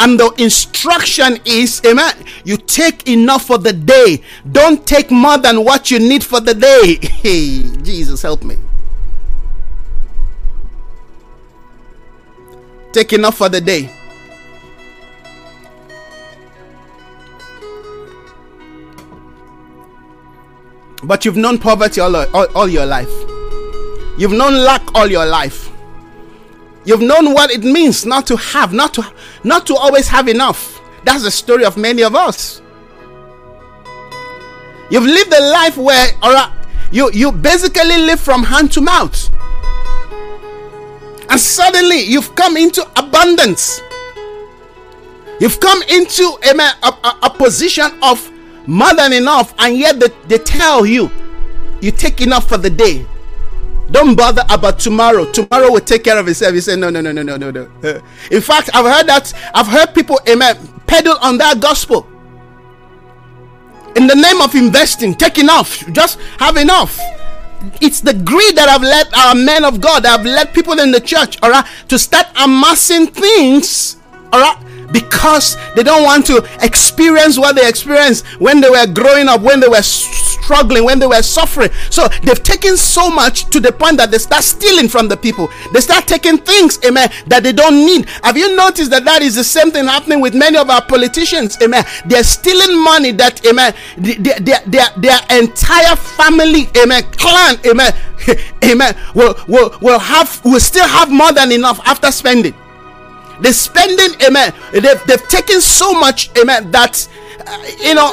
[0.00, 4.22] And the instruction is, amen, you take enough for the day.
[4.50, 6.98] Don't take more than what you need for the day.
[7.20, 8.56] Hey, Jesus, help me.
[12.92, 13.94] Take enough for the day.
[21.04, 23.12] But you've known poverty all, all, all your life.
[24.16, 25.70] You've known lack all your life.
[26.90, 29.06] You've known what it means not to have, not to
[29.44, 30.80] not to always have enough.
[31.04, 32.62] That's the story of many of us.
[34.90, 36.34] You've lived a life where or
[36.90, 39.30] you you basically live from hand to mouth.
[41.28, 43.80] And suddenly you've come into abundance.
[45.38, 48.28] You've come into a, a, a position of
[48.66, 51.08] more than enough, and yet they, they tell you
[51.80, 53.06] you take enough for the day.
[53.90, 55.30] Don't bother about tomorrow.
[55.30, 56.54] Tomorrow will take care of itself.
[56.54, 57.70] You say, no, no, no, no, no, no, no.
[57.82, 58.00] Eh.
[58.30, 60.56] In fact, I've heard that, I've heard people, amen,
[60.86, 62.06] pedal on that gospel.
[63.96, 65.84] In the name of investing, take enough.
[65.92, 66.98] Just have enough.
[67.80, 70.92] It's the greed that have led our men of God, that have led people in
[70.92, 73.96] the church, all right, to start amassing things,
[74.32, 74.56] all right,
[74.92, 79.60] because they don't want to experience what they experienced when they were growing up, when
[79.60, 79.82] they were
[80.42, 81.70] struggling, when they were suffering.
[81.90, 85.48] So they've taken so much to the point that they start stealing from the people.
[85.72, 88.08] They start taking things, amen, that they don't need.
[88.22, 91.58] Have you noticed that that is the same thing happening with many of our politicians,
[91.62, 91.84] amen?
[92.06, 97.92] They're stealing money that, amen, their, their, their, their entire family, amen, clan, amen,
[98.64, 102.54] amen, will, will, will have, will still have more than enough after spending.
[103.40, 104.52] They're spending, amen.
[104.72, 107.08] They've, they've taken so much, amen, that,
[107.46, 108.12] uh, you know,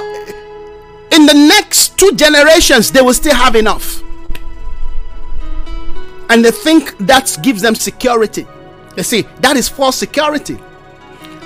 [1.18, 4.04] in the next two generations, they will still have enough.
[6.30, 8.46] And they think that gives them security.
[8.96, 10.58] You see, that is false security.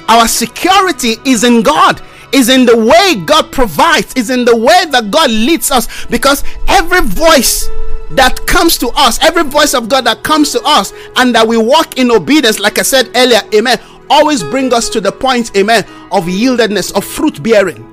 [0.09, 2.01] Our security is in God,
[2.33, 6.05] is in the way God provides, is in the way that God leads us.
[6.07, 7.67] Because every voice
[8.11, 11.57] that comes to us, every voice of God that comes to us, and that we
[11.57, 15.85] walk in obedience, like I said earlier, amen, always bring us to the point, amen,
[16.11, 17.90] of yieldedness, of fruit bearing.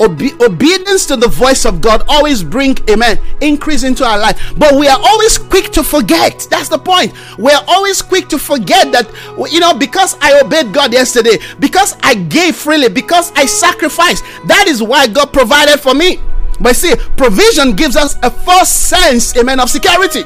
[0.00, 4.54] Obe- obedience to the voice of God always bring amen increase into our life.
[4.56, 6.46] But we are always quick to forget.
[6.50, 7.12] That's the point.
[7.38, 9.08] We are always quick to forget that
[9.50, 14.66] you know because I obeyed God yesterday because I gave freely because I sacrificed that
[14.66, 16.18] is why God provided for me.
[16.60, 20.22] But see, provision gives us a false sense, amen, of security.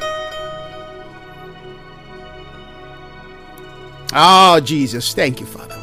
[4.13, 5.78] Oh, Jesus, thank you, Father.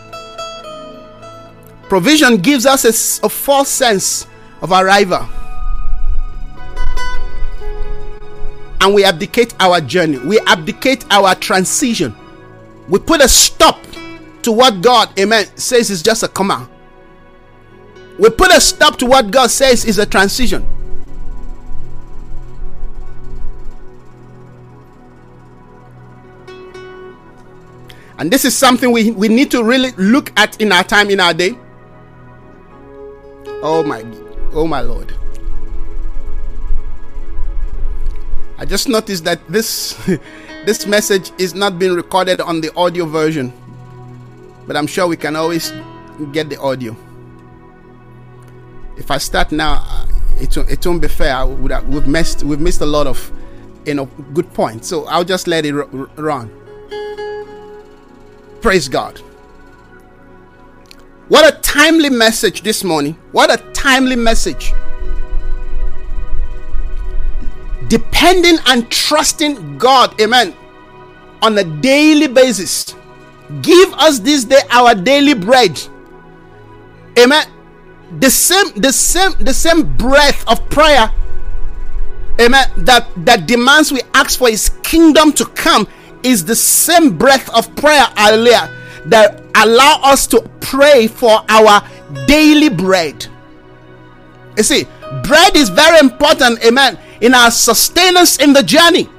[1.96, 4.28] Provision gives us a, a false sense
[4.62, 5.26] of arrival.
[8.82, 12.14] And we abdicate our journey, we abdicate our transition.
[12.90, 13.82] We put a stop
[14.42, 16.70] to what God, amen, says is just a comma.
[18.20, 20.68] We put a stop to what God says is a transition.
[28.18, 31.22] And this is something we, we need to really look at in our time, in
[31.22, 31.58] our day.
[33.68, 34.06] Oh my,
[34.54, 35.12] oh my Lord.
[38.60, 39.96] I just noticed that this
[40.68, 43.52] this message is not being recorded on the audio version,
[44.68, 45.74] but I'm sure we can always
[46.32, 46.96] get the audio.
[48.98, 50.06] If I start now, uh,
[50.40, 51.44] it, it won't be fair.
[51.44, 53.32] Would have, we've missed we've missed a lot of
[53.84, 54.06] you know
[54.36, 54.88] good points.
[54.88, 55.88] So I'll just let it r-
[56.18, 56.52] run.
[58.62, 59.20] Praise God.
[61.28, 63.18] What a timely message this morning.
[63.32, 64.74] What a timely message.
[67.88, 70.56] Depending and trusting God, amen,
[71.42, 72.96] on a daily basis.
[73.62, 75.80] Give us this day our daily bread.
[77.18, 77.48] Amen.
[78.20, 81.12] The same, the same, the same breath of prayer,
[82.40, 85.88] amen, that, that demands we ask for his kingdom to come
[86.24, 88.75] is the same breath of prayer, hallelujah,
[89.08, 91.82] that allow us to pray for our
[92.28, 93.26] daily bread.
[94.58, 94.88] You see,
[95.24, 99.10] bread is very important, amen, in our sustenance in the journey.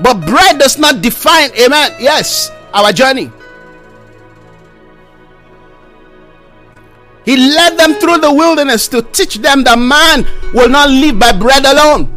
[0.00, 3.30] But bread does not define, amen, yes, our journey.
[7.24, 11.32] He led them through the wilderness to teach them that man will not live by
[11.32, 12.10] bread alone.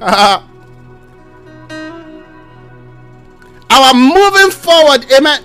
[3.70, 5.44] our moving forward, amen,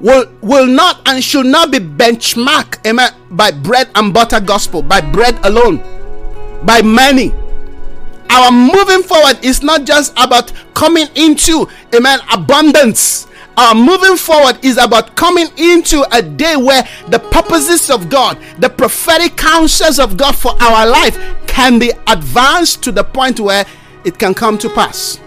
[0.00, 5.00] will will not and should not be benchmarked, amen, by bread and butter gospel, by
[5.00, 5.78] bread alone,
[6.64, 7.32] by money.
[8.30, 13.26] Our moving forward is not just about coming into, amen, abundance.
[13.56, 18.70] Our moving forward is about coming into a day where the purposes of God, the
[18.70, 23.64] prophetic counsels of God for our life can be advanced to the point where
[24.04, 25.18] it can come to pass.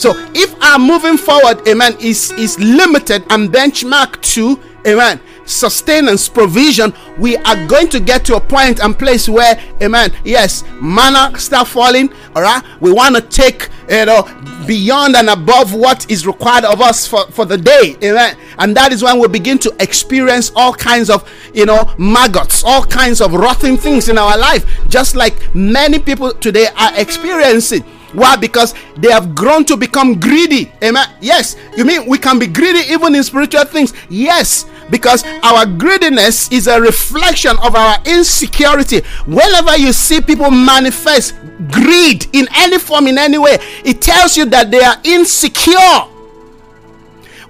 [0.00, 6.94] So if our moving forward, amen, is, is limited and benchmarked to, amen, sustenance, provision,
[7.18, 11.68] we are going to get to a point and place where, amen, yes, manna start
[11.68, 12.62] falling, all right?
[12.80, 14.22] We want to take, you know,
[14.66, 18.38] beyond and above what is required of us for, for the day, amen.
[18.58, 22.84] And that is when we begin to experience all kinds of, you know, maggots, all
[22.86, 27.84] kinds of rotten things in our life, just like many people today are experiencing.
[28.12, 28.36] Why?
[28.36, 30.72] Because they have grown to become greedy.
[30.82, 31.08] Amen.
[31.20, 31.56] Yes.
[31.76, 33.92] You mean we can be greedy even in spiritual things?
[34.08, 34.66] Yes.
[34.90, 39.02] Because our greediness is a reflection of our insecurity.
[39.26, 41.36] Whenever you see people manifest
[41.70, 46.08] greed in any form, in any way, it tells you that they are insecure.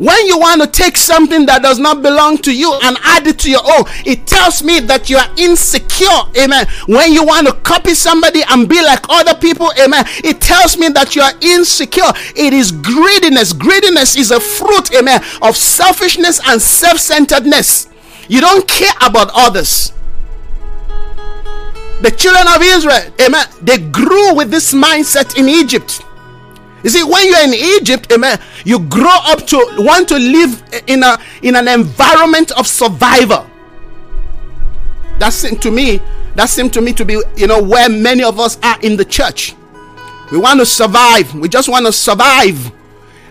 [0.00, 3.38] When you want to take something that does not belong to you and add it
[3.40, 6.08] to your own, it tells me that you are insecure.
[6.40, 6.66] Amen.
[6.86, 10.88] When you want to copy somebody and be like other people, amen, it tells me
[10.88, 12.10] that you are insecure.
[12.34, 13.52] It is greediness.
[13.52, 17.86] Greediness is a fruit, amen, of selfishness and self centeredness.
[18.26, 19.92] You don't care about others
[22.00, 26.00] the children of Israel, amen, they grew with this mindset in Egypt.
[26.82, 31.02] You see, when you're in Egypt, amen, you grow up to want to live in
[31.02, 33.46] a in an environment of survival.
[35.18, 36.00] That seemed to me,
[36.36, 39.04] that seemed to me to be, you know, where many of us are in the
[39.04, 39.54] church.
[40.32, 41.34] We want to survive.
[41.34, 42.72] We just want to survive.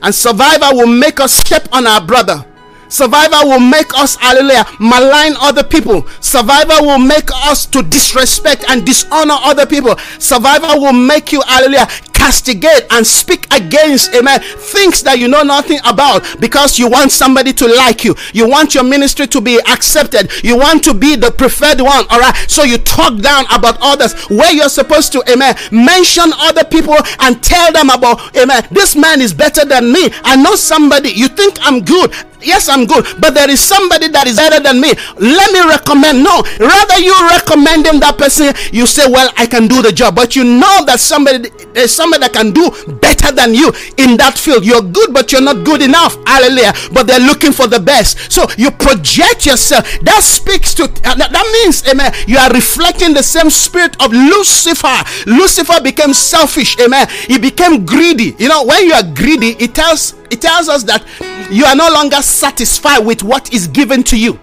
[0.02, 2.46] And survival will make us step on our brother.
[2.90, 6.08] Survival will make us, hallelujah, malign other people.
[6.22, 9.96] Survival will make us to disrespect and dishonor other people.
[10.18, 11.88] Survival will make you, hallelujah,
[12.30, 17.52] castigate and speak against, amen, things that you know nothing about because you want somebody
[17.52, 18.14] to like you.
[18.34, 20.30] You want your ministry to be accepted.
[20.44, 22.36] You want to be the preferred one, all right?
[22.48, 27.42] So you talk down about others where you're supposed to, amen, mention other people and
[27.42, 30.10] tell them about, amen, this man is better than me.
[30.24, 32.14] I know somebody, you think I'm good.
[32.42, 34.94] Yes, I'm good, but there is somebody that is better than me.
[35.20, 36.24] Let me recommend.
[36.24, 40.36] No, rather you recommending that person, you say, Well, I can do the job, but
[40.36, 44.66] you know that somebody there's somebody that can do better than you in that field.
[44.66, 46.18] You're good, but you're not good enough.
[46.26, 46.74] Hallelujah.
[46.92, 48.32] But they're looking for the best.
[48.32, 49.86] So you project yourself.
[50.02, 52.14] That speaks to uh, that means, amen.
[52.28, 54.98] You are reflecting the same spirit of Lucifer.
[55.28, 57.08] Lucifer became selfish, amen.
[57.28, 58.36] He became greedy.
[58.38, 61.04] You know, when you are greedy, it tells it tells us that
[61.52, 64.40] you are no longer satisfied with what is given to you.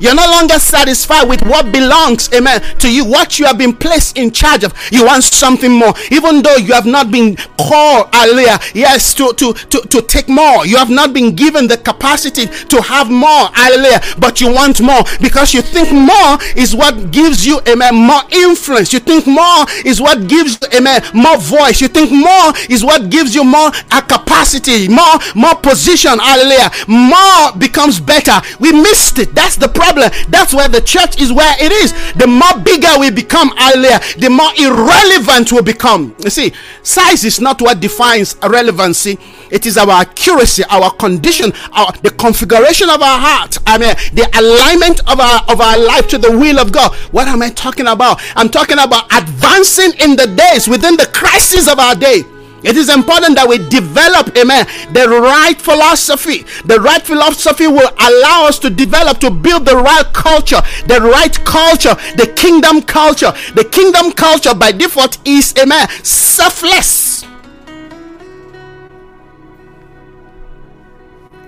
[0.00, 4.16] You're no longer satisfied with what belongs, amen, to you, what you have been placed
[4.18, 4.74] in charge of.
[4.90, 9.52] You want something more, even though you have not been called, hallelujah, yes, to, to,
[9.52, 10.66] to, to take more.
[10.66, 15.02] You have not been given the capacity to have more, hallelujah, but you want more
[15.20, 18.92] because you think more is what gives you, amen, more influence.
[18.92, 21.80] You think more is what gives, amen, more voice.
[21.80, 26.70] You think more is what gives you more a capacity, more, more position, hallelujah.
[26.88, 28.40] More becomes better.
[28.58, 29.34] We missed it.
[29.34, 29.81] That's the problem.
[30.28, 31.92] That's where the church is where it is.
[32.14, 36.14] The more bigger we become, earlier, the more irrelevant we become.
[36.22, 36.52] You see,
[36.82, 39.18] size is not what defines relevancy.
[39.50, 43.58] It is our accuracy, our condition, our the configuration of our heart.
[43.66, 46.94] I mean, the alignment of our of our life to the will of God.
[47.12, 48.22] What am I talking about?
[48.36, 52.22] I'm talking about advancing in the days within the crisis of our day.
[52.64, 56.44] It is important that we develop, amen, the right philosophy.
[56.64, 61.32] The right philosophy will allow us to develop, to build the right culture, the right
[61.44, 63.32] culture, the kingdom culture.
[63.54, 67.24] The kingdom culture by default is, amen, selfless.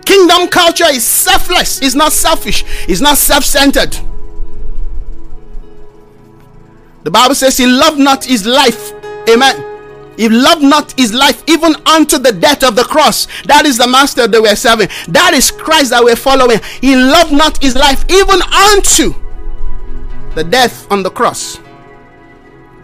[0.04, 3.96] Kingdom culture is selfless, it's not selfish, it's not self centered.
[7.04, 8.92] The Bible says he loved not his life.
[9.28, 9.73] Amen
[10.16, 13.26] he loved not his life even unto the death of the cross.
[13.44, 14.88] That is the master that we're serving.
[15.08, 16.60] That is Christ that we're following.
[16.80, 19.14] He loved not his life even unto
[20.34, 21.58] the death on the cross.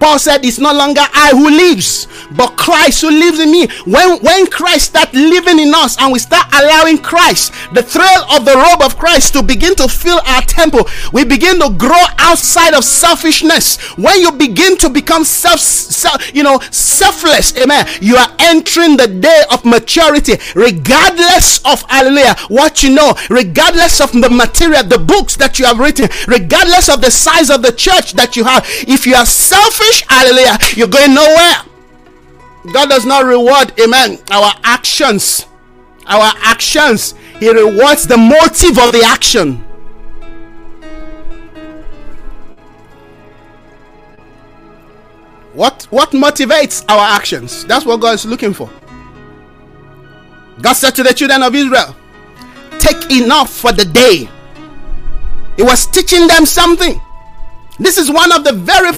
[0.01, 3.69] Paul said, It's no longer I who lives, but Christ who lives in me.
[3.85, 8.45] When, when Christ start living in us and we start allowing Christ, the thrill of
[8.47, 12.75] the robe of Christ, to begin to fill our temple, we begin to grow outside
[12.75, 13.77] of selfishness.
[13.99, 19.07] When you begin to become self, self you know, selfless, amen, you are entering the
[19.07, 25.37] day of maturity, regardless of hallelujah, what you know, regardless of the material, the books
[25.37, 28.65] that you have written, regardless of the size of the church that you have.
[28.89, 31.63] If you are selfish, hallelujah, you're going nowhere.
[32.73, 35.47] God does not reward, amen, our actions.
[36.07, 39.65] Our actions, He rewards the motive of the action.
[45.53, 47.65] What what motivates our actions?
[47.65, 48.71] That's what God is looking for.
[50.61, 51.97] God said to the children of Israel,
[52.79, 54.29] Take enough for the day.
[55.57, 57.01] He was teaching them something.
[57.79, 58.97] This is one of the very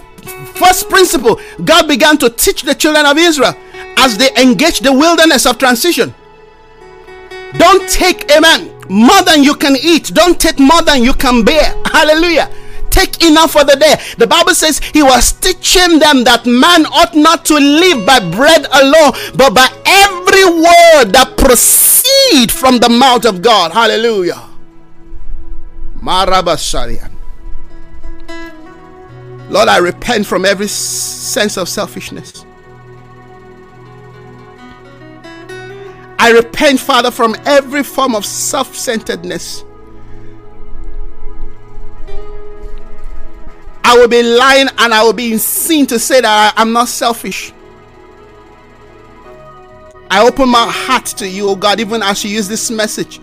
[0.54, 3.54] first principle God began to teach the children of Israel
[3.98, 6.14] as they engage the wilderness of transition.
[7.58, 10.12] Don't take, amen, more than you can eat.
[10.14, 11.74] Don't take more than you can bear.
[11.86, 12.50] Hallelujah.
[12.90, 13.96] Take enough for the day.
[14.18, 18.66] The Bible says he was teaching them that man ought not to live by bread
[18.70, 23.72] alone, but by every word that proceed from the mouth of God.
[23.72, 24.42] Hallelujah.
[26.02, 27.11] Marabasarian.
[29.52, 32.46] Lord, I repent from every sense of selfishness.
[36.18, 39.62] I repent, Father, from every form of self centeredness.
[43.84, 46.88] I will be lying and I will be seen to say that I am not
[46.88, 47.52] selfish.
[50.10, 53.20] I open my heart to you, oh God, even as you use this message.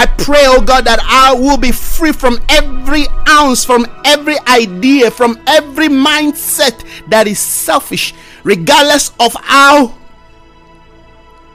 [0.00, 5.10] I pray, oh God, that I will be free from every ounce, from every idea,
[5.10, 9.92] from every mindset that is selfish, regardless of how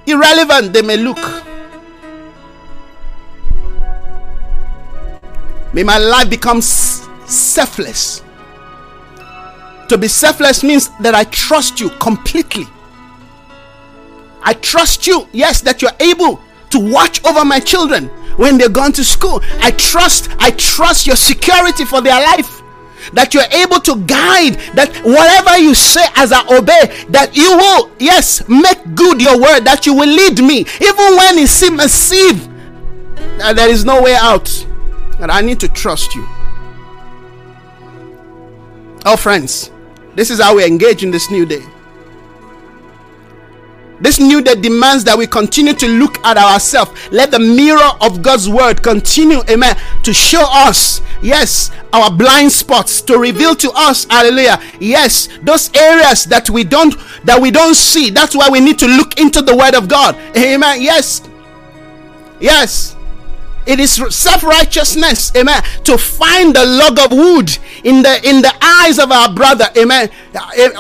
[0.06, 1.20] irrelevant they may look.
[5.74, 8.22] May my life become selfless.
[9.88, 12.66] To be selfless means that I trust you completely.
[14.42, 16.42] I trust you, yes, that you're able
[16.72, 19.42] to watch over my children when they're gone to school.
[19.60, 22.62] I trust, I trust your security for their life.
[23.12, 27.92] That you're able to guide, that whatever you say as I obey, that you will,
[28.00, 32.48] yes, make good your word, that you will lead me, even when it seems massive,
[33.40, 34.50] that there is no way out.
[35.20, 36.26] And I need to trust you.
[39.06, 39.70] Oh, friends,
[40.16, 41.64] this is how we engage in this new day.
[44.04, 46.92] This new day demands that we continue to look at ourselves.
[47.10, 53.02] Let the mirror of God's word continue, amen, to show us, yes, our blind spots,
[53.04, 58.10] to reveal to us, hallelujah, yes, those areas that we don't that we don't see.
[58.10, 60.18] That's why we need to look into the word of God.
[60.36, 60.82] Amen.
[60.82, 61.22] Yes.
[62.42, 62.98] Yes.
[63.66, 69.00] It is self-righteousness, amen, to find the log of wood in the in the eyes
[69.00, 70.10] of our brother, amen,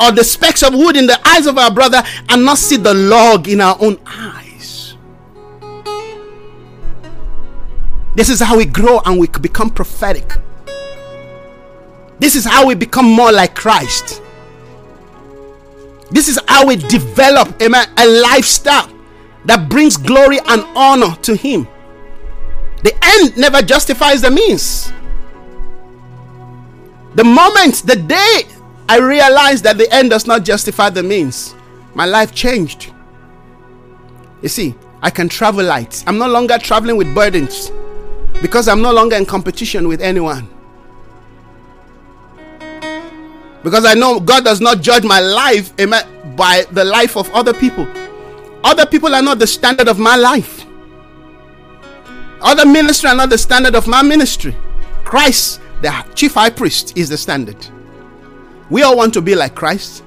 [0.01, 2.93] or the specks of wood in the eyes of our brother, and not see the
[2.93, 4.97] log in our own eyes.
[8.15, 10.33] This is how we grow and we become prophetic.
[12.19, 14.21] This is how we become more like Christ.
[16.11, 18.89] This is how we develop, amen, a lifestyle
[19.45, 21.67] that brings glory and honor to Him.
[22.83, 24.91] The end never justifies the means.
[27.15, 28.43] The moment, the day
[28.89, 31.55] I realized that the end does not justify the means,
[31.93, 32.91] my life changed.
[34.41, 36.03] You see, I can travel light.
[36.07, 37.71] I'm no longer traveling with burdens
[38.41, 40.49] because I'm no longer in competition with anyone.
[43.63, 45.73] Because I know God does not judge my life
[46.35, 47.87] by the life of other people.
[48.65, 50.65] Other people are not the standard of my life.
[52.43, 54.55] Other ministry are not the standard of my ministry.
[55.05, 57.57] Christ, the chief high priest, is the standard.
[58.69, 60.03] We all want to be like Christ.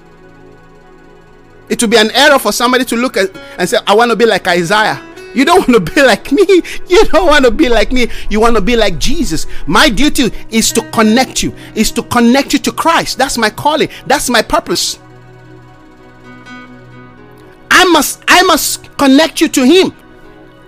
[1.68, 4.16] It would be an error for somebody to look at and say, I want to
[4.16, 5.02] be like Isaiah.
[5.34, 6.46] You don't want to be like me.
[6.88, 8.08] You don't want to be like me.
[8.30, 9.46] You want to be like Jesus.
[9.66, 13.18] My duty is to connect you, is to connect you to Christ.
[13.18, 13.88] That's my calling.
[14.06, 14.98] That's my purpose.
[17.70, 19.92] I must I must connect you to him.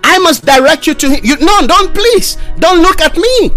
[0.09, 1.19] I must direct you to him.
[1.23, 2.37] You no, don't please.
[2.57, 3.51] Don't look at me.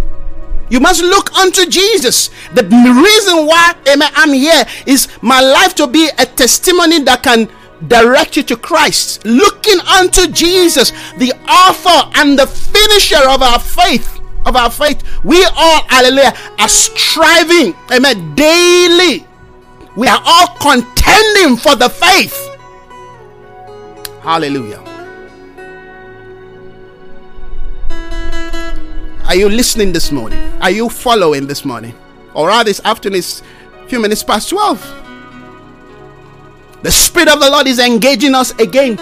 [0.69, 2.29] You must look unto Jesus.
[2.55, 7.49] The reason why I'm here is my life to be a testimony that can
[7.89, 9.25] direct you to Christ.
[9.25, 14.21] Looking unto Jesus, the author and the finisher of our faith.
[14.45, 19.25] Of our faith, we all, hallelujah, are striving, amen, daily.
[19.97, 22.37] We are all contending for the faith.
[24.21, 24.82] Hallelujah.
[29.33, 30.39] Are you listening this morning?
[30.61, 31.95] Are you following this morning?
[32.35, 33.43] Or are this afternoon is
[33.89, 34.79] few minutes past 12.
[36.83, 38.99] The Spirit of the Lord is engaging us again.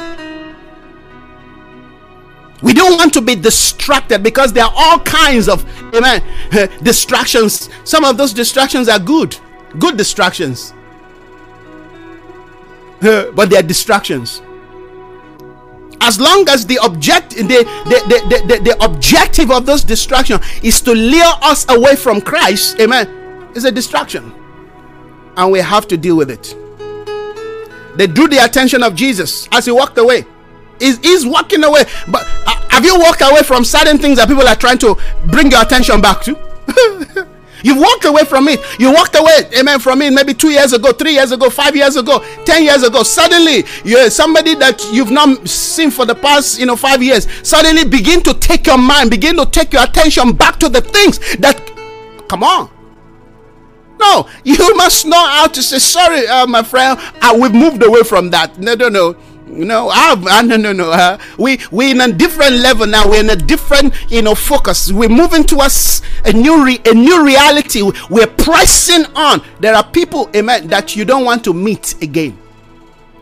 [2.63, 6.23] We don't want to be distracted because there are all kinds of amen
[6.85, 7.69] distractions.
[7.83, 9.37] Some of those distractions are good,
[9.81, 10.73] good distractions,
[13.01, 14.43] but they are distractions
[16.03, 17.99] as long as the object the the,
[18.29, 23.21] the, the, the objective of those distractions is to lure us away from christ amen
[23.55, 24.33] it's a distraction.
[25.37, 26.55] And we have to deal with it.
[27.97, 30.25] They drew the attention of jesus as he walked away.
[30.79, 31.85] He's, he's walking away.
[32.09, 34.97] But uh, have you walked away from certain things that people are trying to
[35.27, 37.27] bring your attention back to
[37.63, 38.61] You walked away from it.
[38.79, 41.97] You walked away, amen, from it maybe two years ago, three years ago, five years
[41.97, 43.03] ago, ten years ago.
[43.03, 47.27] Suddenly, you're somebody that you've not seen for the past, you know, five years.
[47.47, 51.19] Suddenly begin to take your mind, begin to take your attention back to the things
[51.37, 51.61] that
[52.29, 52.71] come on.
[53.99, 56.99] No, you must know how to say sorry, uh, my friend.
[57.39, 58.59] We've moved away from that.
[58.59, 59.17] No, no, no.
[59.51, 60.91] No, I've, uh, no, no, no.
[60.93, 63.09] Uh, we we're in a different level now.
[63.09, 64.93] We're in a different, you know, focus.
[64.93, 67.83] We're moving towards a new, re- a new reality.
[68.09, 69.43] We're pressing on.
[69.59, 72.39] There are people, amen, that you don't want to meet again.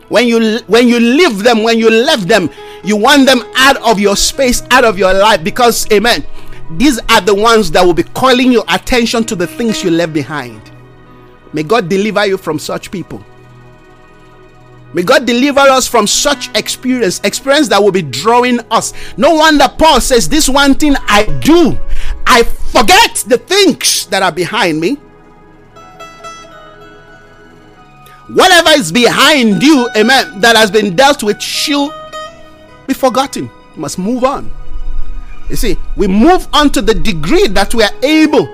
[0.09, 2.49] When you when you leave them, when you left them,
[2.83, 6.25] you want them out of your space, out of your life, because, amen.
[6.77, 10.13] These are the ones that will be calling your attention to the things you left
[10.13, 10.61] behind.
[11.51, 13.25] May God deliver you from such people.
[14.93, 18.93] May God deliver us from such experience, experience that will be drawing us.
[19.17, 21.77] No wonder Paul says, This one thing I do,
[22.25, 24.95] I forget the things that are behind me.
[28.33, 31.93] Whatever is behind you, amen, that has been dealt with, shall
[32.87, 33.45] be forgotten.
[33.45, 34.51] You must move on.
[35.49, 38.45] You see, we move on to the degree that we are able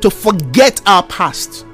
[0.00, 1.65] to forget our past.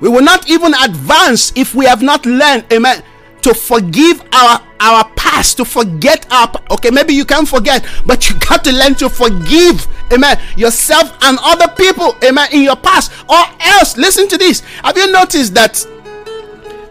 [0.00, 3.02] We will not even advance if we have not learned, amen,
[3.42, 8.38] to forgive our our past, to forget our okay, maybe you can forget, but you
[8.40, 13.12] got to learn to forgive, amen, yourself and other people, amen, in your past.
[13.28, 14.60] Or else, listen to this.
[14.82, 15.84] Have you noticed that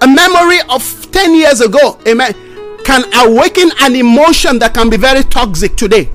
[0.01, 2.33] a memory of 10 years ago, amen,
[2.85, 6.09] can awaken an emotion that can be very toxic today?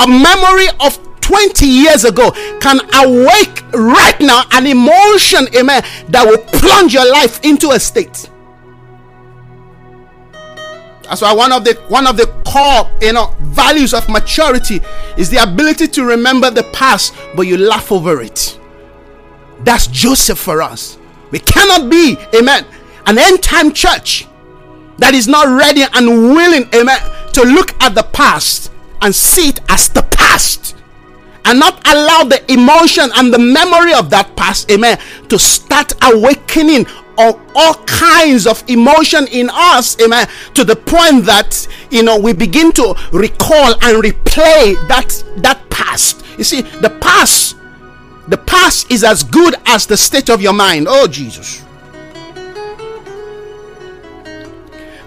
[0.00, 0.98] A memory of
[1.32, 2.30] 20 years ago
[2.60, 8.28] can awake right now an emotion, amen, that will plunge your life into a state.
[11.04, 14.82] That's why one of the one of the core you know values of maturity
[15.16, 18.58] is the ability to remember the past, but you laugh over it.
[19.60, 20.98] That's Joseph for us.
[21.30, 22.66] We cannot be, amen,
[23.06, 24.26] an end time church
[24.98, 27.00] that is not ready and willing, amen,
[27.32, 28.70] to look at the past
[29.00, 30.76] and see it as the past
[31.44, 36.86] and not allow the emotion and the memory of that past, amen, to start awakening
[37.18, 42.32] of all kinds of emotion in us, amen, to the point that you know we
[42.32, 46.24] begin to recall and replay that that past.
[46.38, 47.56] You see, the past,
[48.28, 50.86] the past is as good as the state of your mind.
[50.88, 51.64] Oh Jesus.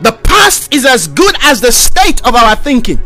[0.02, 3.00] The past is as good as the state of our thinking.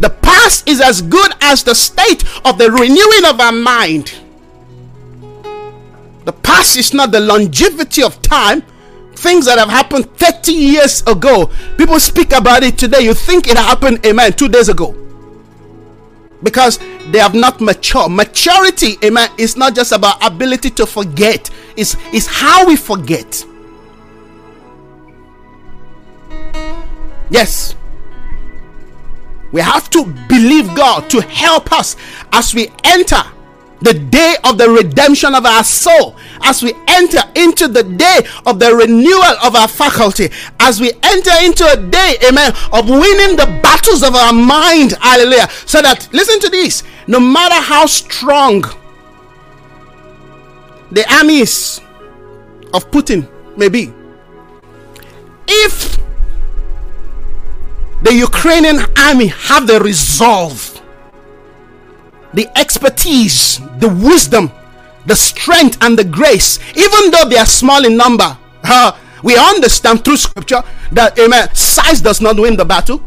[0.00, 4.14] The past is as good as the state of the renewing of our mind.
[6.24, 8.62] The past is not the longevity of time.
[9.14, 11.50] Things that have happened 30 years ago.
[11.76, 13.00] People speak about it today.
[13.00, 14.94] You think it happened, amen, two days ago.
[16.42, 16.78] Because
[17.10, 18.12] they have not matured.
[18.12, 23.44] Maturity, amen, is not just about ability to forget, it's, it's how we forget.
[27.30, 27.74] Yes.
[29.52, 31.96] We have to believe God to help us
[32.32, 33.22] as we enter
[33.80, 38.58] the day of the redemption of our soul, as we enter into the day of
[38.58, 40.28] the renewal of our faculty,
[40.60, 45.48] as we enter into a day, amen, of winning the battles of our mind, hallelujah.
[45.66, 48.62] So that, listen to this, no matter how strong
[50.90, 51.80] the armies
[52.74, 53.92] of Putin may be,
[55.46, 55.97] if
[58.08, 60.80] the Ukrainian army have the resolve,
[62.32, 64.50] the expertise, the wisdom,
[65.04, 68.36] the strength, and the grace, even though they are small in number.
[68.64, 68.92] Uh,
[69.22, 73.02] we understand through scripture that, amen, size does not win the battle.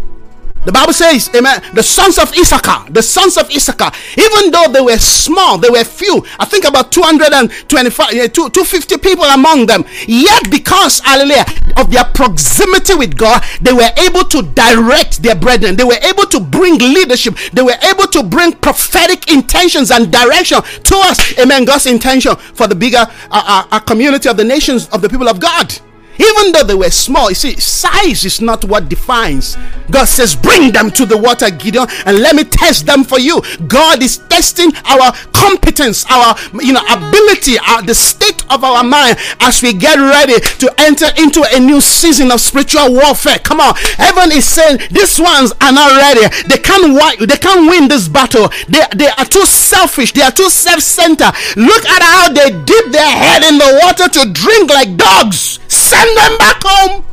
[0.66, 1.62] The Bible says, Amen.
[1.74, 5.84] The sons of Issachar, the sons of Issachar, even though they were small, they were
[5.84, 6.24] few.
[6.40, 9.86] I think about 225, 250 people among them.
[10.08, 11.46] Yet, because, hallelujah,
[11.78, 15.76] of their proximity with God, they were able to direct their brethren.
[15.76, 17.38] They were able to bring leadership.
[17.54, 21.38] They were able to bring prophetic intentions and direction to us.
[21.40, 21.66] Amen.
[21.66, 25.28] God's intention for the bigger uh, uh, uh community of the nations of the people
[25.28, 25.74] of God.
[26.22, 29.58] Even though they were small, you see, size is not what defines.
[29.90, 33.42] God says, Bring them to the water, Gideon, and let me test them for you.
[33.68, 39.18] God is testing our competence, our you know ability, our, the state of our mind
[39.40, 43.40] as we get ready to enter into a new season of spiritual warfare.
[43.40, 46.28] Come on, heaven is saying these ones are not ready.
[46.48, 48.50] They can't they can't win this battle.
[48.70, 51.34] They, they are too selfish, they are too self-centered.
[51.58, 55.60] Look at how they dip their head in the water to drink like dogs.
[55.68, 57.06] Send them back home.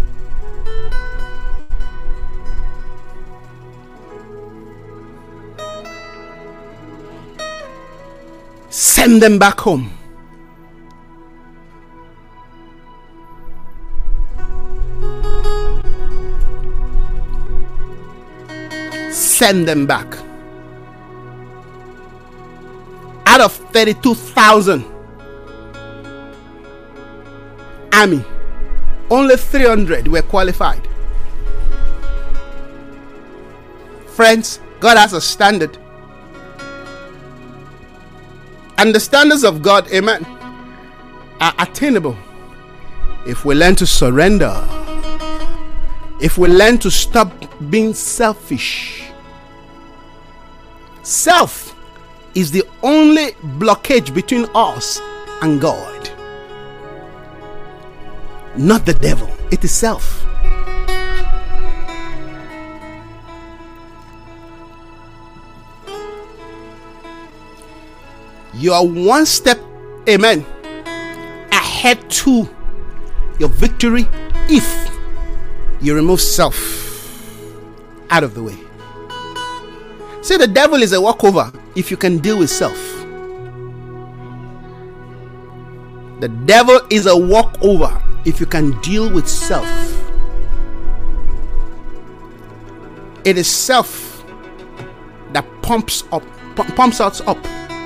[8.70, 9.90] Send them back home.
[19.10, 20.18] Send them back.
[23.26, 24.84] Out of 32,000
[27.92, 28.24] army
[29.10, 30.86] only 300 were qualified.
[34.08, 35.78] Friends, God has a standard.
[38.76, 40.24] And the standards of God, amen,
[41.40, 42.16] are attainable
[43.26, 44.54] if we learn to surrender,
[46.20, 47.32] if we learn to stop
[47.70, 49.10] being selfish.
[51.02, 51.74] Self
[52.34, 55.00] is the only blockage between us
[55.42, 56.17] and God
[58.56, 60.24] not the devil, it is self.
[68.54, 69.60] You are one step,
[70.08, 70.44] amen,
[71.52, 72.48] ahead to
[73.38, 74.08] your victory
[74.48, 74.66] if
[75.80, 76.56] you remove self
[78.10, 78.58] out of the way.
[80.22, 82.76] See, the devil is a walkover if you can deal with self.
[86.20, 89.66] The devil is a walkover if you can deal with self.
[93.24, 94.24] It is self
[95.32, 96.22] that pumps up,
[96.56, 97.38] pumps us up.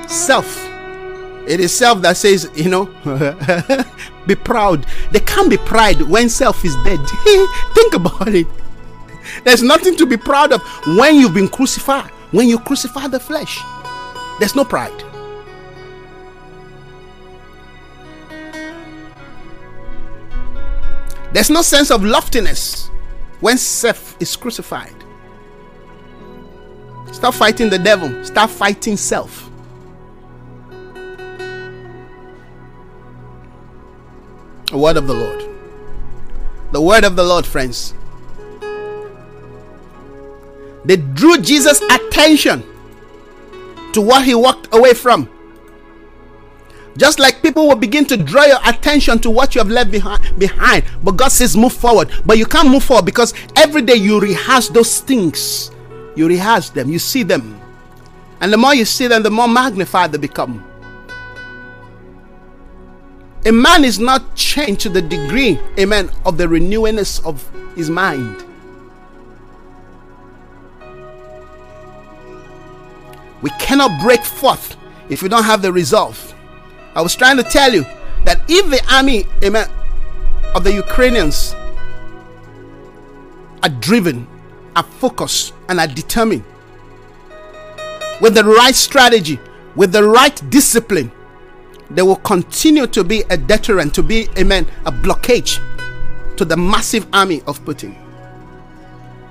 [0.08, 0.58] Self.
[1.46, 2.84] It is self that says, you know,
[4.26, 4.86] be proud.
[5.10, 7.00] They can't be pride when self is dead.
[7.74, 8.46] Think about it.
[9.44, 10.62] There's nothing to be proud of
[10.96, 12.10] when you've been crucified.
[12.30, 13.60] When you crucify the flesh,
[14.38, 15.11] there's no pride.
[21.32, 22.88] There's no sense of loftiness
[23.40, 24.94] when self is crucified.
[27.10, 29.50] Stop fighting the devil, start fighting self.
[34.70, 35.48] The word of the Lord.
[36.72, 37.94] The word of the Lord, friends.
[40.84, 42.64] They drew Jesus' attention
[43.92, 45.28] to what he walked away from.
[46.96, 50.38] Just like people will begin to draw your attention to what you have left behind,
[50.38, 50.84] behind.
[51.02, 52.10] But God says, move forward.
[52.26, 55.70] But you can't move forward because every day you rehearse those things.
[56.14, 57.58] You rehearse them, you see them.
[58.40, 60.64] And the more you see them, the more magnified they become.
[63.46, 68.44] A man is not changed to the degree, amen, of the renewingness of his mind.
[73.40, 74.76] We cannot break forth
[75.08, 76.34] if we don't have the resolve.
[76.94, 77.82] I was trying to tell you
[78.24, 79.68] that if the army, amen,
[80.54, 81.54] of the Ukrainians
[83.62, 84.26] are driven,
[84.76, 86.44] are focused, and are determined
[88.20, 89.38] with the right strategy,
[89.74, 91.10] with the right discipline,
[91.90, 95.60] they will continue to be a deterrent, to be, amen, a blockage
[96.36, 97.96] to the massive army of Putin.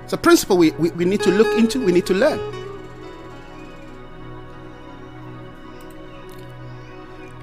[0.04, 2.61] It's a principle we, we, we need to look into, we need to learn.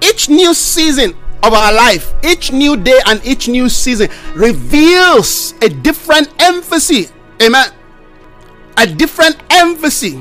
[0.01, 5.69] Each new season of our life, each new day and each new season reveals a
[5.69, 7.13] different emphasis.
[7.41, 7.71] Amen.
[8.77, 10.15] A different emphasis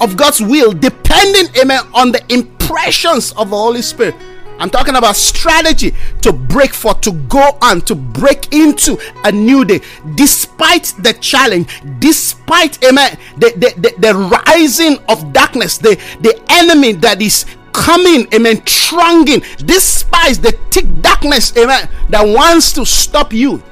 [0.00, 4.14] of God's will depending, amen, on the impressions of the Holy Spirit.
[4.58, 9.64] I'm talking about strategy to break for, to go on, to break into a new
[9.64, 9.80] day,
[10.16, 16.92] despite the challenge, despite amen, the, the, the, the rising of darkness, the, the enemy
[16.92, 17.46] that is
[17.78, 23.62] coming, amen, thronging, despite the thick darkness, amen, that wants to stop you.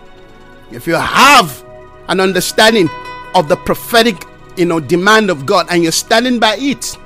[0.71, 1.65] If you have
[2.09, 2.89] an understanding
[3.35, 4.25] of the prophetic,
[4.57, 6.97] you know, demand of God and you're standing by it,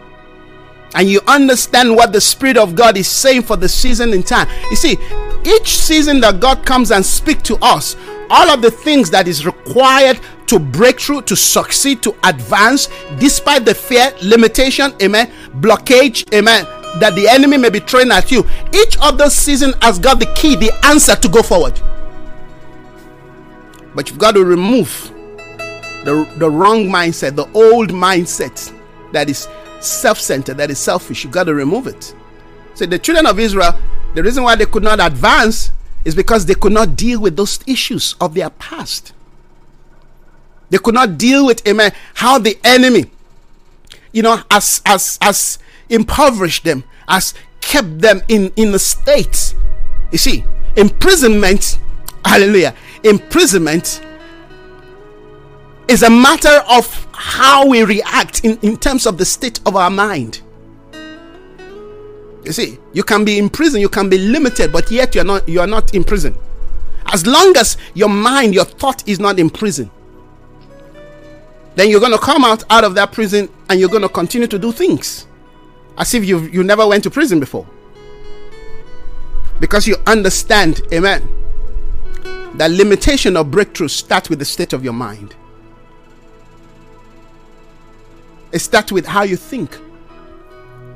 [0.95, 4.49] and you understand what the Spirit of God is saying for the season in time.
[4.71, 4.97] You see,
[5.45, 7.97] each season that God comes and speak to us,
[8.29, 12.89] all of the things that is required to break through, to succeed, to advance,
[13.19, 15.31] despite the fear, limitation, amen,
[15.61, 16.67] blockage, amen,
[16.99, 18.45] that the enemy may be throwing at you.
[18.75, 21.81] Each of those seasons has got the key, the answer to go forward.
[23.95, 25.13] But you've got to remove
[26.05, 28.73] the, the wrong mindset, the old mindset
[29.13, 29.49] that is
[29.81, 31.25] self centered, that is selfish.
[31.25, 32.15] You've got to remove it.
[32.75, 33.73] So, the children of Israel,
[34.15, 35.73] the reason why they could not advance
[36.05, 39.13] is because they could not deal with those issues of their past.
[40.71, 43.11] They could not deal with, amen, how the enemy,
[44.13, 45.59] you know, as, as, has
[45.91, 49.55] impoverished them, has kept them in, in a state.
[50.13, 50.45] You see,
[50.77, 51.79] imprisonment,
[52.25, 52.75] hallelujah,
[53.05, 54.01] imprisonment
[55.89, 59.91] is a matter of how we react in, in terms of the state of our
[59.91, 60.43] mind.
[62.45, 65.47] You see, you can be in prison, you can be limited, but yet you're not
[65.49, 66.35] you are not in prison.
[67.13, 69.91] As long as your mind, your thought is not in prison,
[71.75, 74.47] then you're going to come out out of that prison and you're going to continue
[74.47, 75.27] to do things
[75.99, 77.67] as if you you never went to prison before.
[79.61, 81.29] Because you understand, amen,
[82.55, 85.35] that limitation of breakthrough starts with the state of your mind.
[88.53, 89.75] It starts with how you think.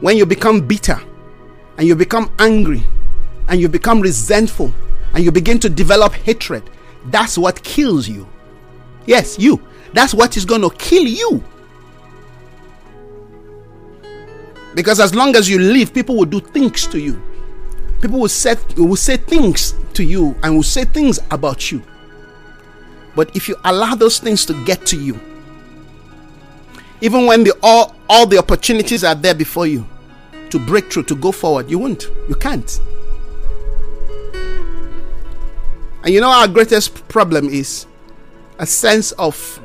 [0.00, 1.00] When you become bitter
[1.78, 2.82] and you become angry
[3.48, 4.72] and you become resentful
[5.14, 6.68] and you begin to develop hatred,
[7.06, 8.26] that's what kills you.
[9.06, 9.62] Yes, you.
[9.92, 11.44] That's what is going to kill you.
[14.74, 17.22] Because as long as you live, people will do things to you.
[18.00, 21.82] People will say, will say things to you and will say things about you.
[23.14, 25.18] But if you allow those things to get to you,
[27.00, 29.86] even when the all, all the opportunities are there before you
[30.50, 32.08] to break through, to go forward, you won't.
[32.28, 32.80] You can't.
[36.02, 37.86] And you know our greatest problem is
[38.58, 39.60] a sense of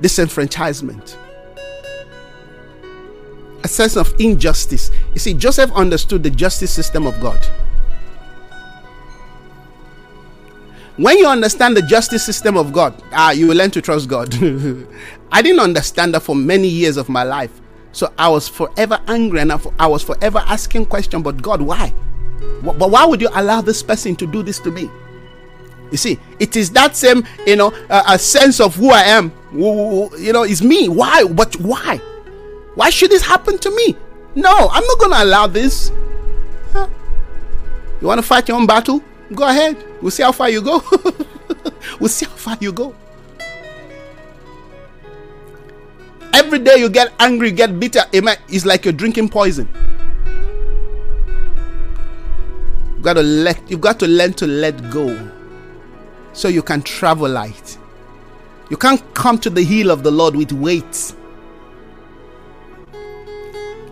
[0.00, 1.16] disenfranchisement
[3.62, 4.90] a sense of injustice.
[5.14, 7.44] You see, Joseph understood the justice system of God.
[10.96, 14.34] When you understand the justice system of God, ah, you will learn to trust God.
[15.32, 17.60] I didn't understand that for many years of my life.
[17.92, 21.92] So I was forever angry and I was forever asking questions, but God, why?
[22.62, 24.90] But why would you allow this person to do this to me?
[25.90, 29.32] You see, it is that same, you know, a sense of who I am.
[29.52, 30.88] You know, it's me.
[30.88, 31.24] Why?
[31.24, 32.00] But why?
[32.74, 33.96] Why should this happen to me?
[34.34, 35.90] No, I'm not going to allow this.
[38.00, 39.02] You want to fight your own battle?
[39.34, 39.76] Go ahead.
[40.00, 40.82] We'll see how far you go.
[42.00, 42.94] we'll see how far you go.
[46.32, 48.36] Every day you get angry, get bitter, Amen.
[48.48, 49.68] it's like you're drinking poison.
[52.94, 55.30] You've got to let you've got to learn to let go
[56.32, 57.78] so you can travel light.
[58.70, 61.14] You can't come to the heel of the Lord with weights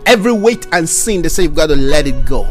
[0.09, 2.47] every weight and sin, they say you've got to let it go.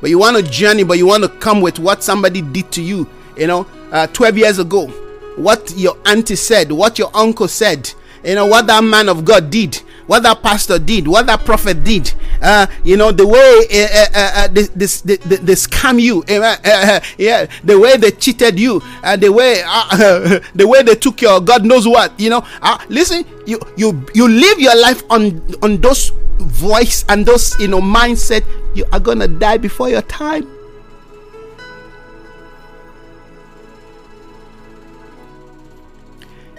[0.00, 2.82] But you want to journey, but you want to come with what somebody did to
[2.82, 4.88] you, you know, uh, 12 years ago.
[5.36, 7.92] What your auntie said, what your uncle said,
[8.24, 9.80] you know, what that man of God did
[10.10, 14.32] what that pastor did, what that prophet did, uh, you know, the way uh, uh,
[14.34, 18.80] uh they, they, they, scam you, uh, uh, yeah, the way they cheated you,
[19.18, 19.62] the way
[20.56, 22.44] the way they took your God knows what, you know.
[22.88, 27.80] listen, you you you live your life on on those voice and those you know
[27.80, 28.44] mindset.
[28.74, 30.42] You are gonna die before your time.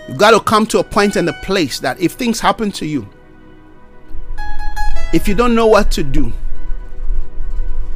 [0.07, 2.85] You've got to come to a point and a place that if things happen to
[2.85, 3.07] you,
[5.13, 6.31] if you don't know what to do,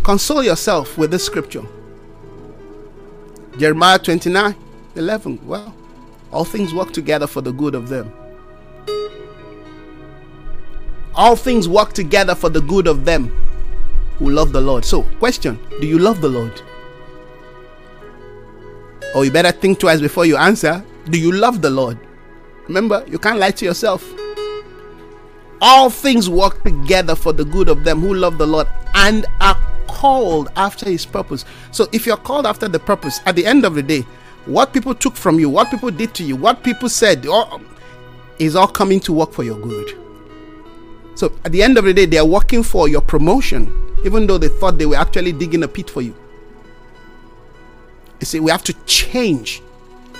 [0.03, 1.63] console yourself with this scripture.
[3.57, 4.55] Jeremiah 29
[4.95, 5.39] 11.
[5.45, 5.73] Well,
[6.31, 8.13] all things work together for the good of them.
[11.15, 13.27] All things work together for the good of them
[14.19, 14.83] who love the Lord.
[14.83, 16.61] So, question Do you love the Lord?
[19.15, 20.83] Or you better think twice before you answer.
[21.09, 21.97] Do you love the Lord?
[22.67, 24.03] Remember, you can't lie to yourself
[25.67, 29.57] all things work together for the good of them who love the Lord and are
[29.87, 31.43] called after his purpose.
[31.71, 34.01] So if you're called after the purpose, at the end of the day,
[34.45, 37.25] what people took from you, what people did to you, what people said,
[38.37, 39.97] is all coming to work for your good.
[41.15, 44.37] So at the end of the day, they are working for your promotion, even though
[44.37, 46.15] they thought they were actually digging a pit for you.
[48.19, 49.63] You see, we have to change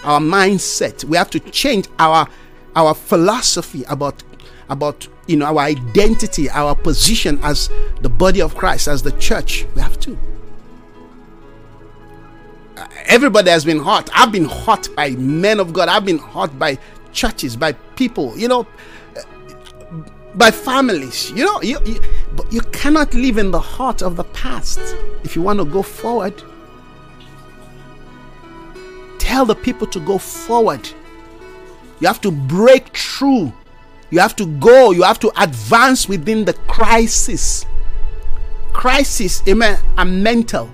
[0.04, 1.04] our mindset.
[1.04, 2.28] We have to change our
[2.76, 4.24] our philosophy about
[4.70, 7.70] about you know our identity our position as
[8.02, 10.18] the body of christ as the church we have to.
[13.06, 14.10] Everybody has been hurt.
[14.14, 15.88] I've been hurt by men of god.
[15.88, 16.78] I've been hurt by
[17.14, 18.68] churches by people you know
[20.36, 21.32] by families.
[21.32, 22.02] You know you, you,
[22.36, 24.80] but you cannot live in the heart of the past
[25.24, 26.42] if you want to go forward.
[29.18, 30.88] Tell the people to go forward.
[32.00, 33.54] You have to break through
[34.10, 37.66] you have to go, you have to advance within the crisis.
[38.74, 40.70] Crisis, amen, are mental.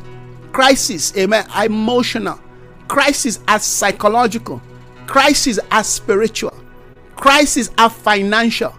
[0.51, 2.39] Crisis, amen, are emotional.
[2.87, 4.61] Crisis are psychological.
[5.07, 6.53] Crisis are spiritual.
[7.15, 8.73] Crisis are financial.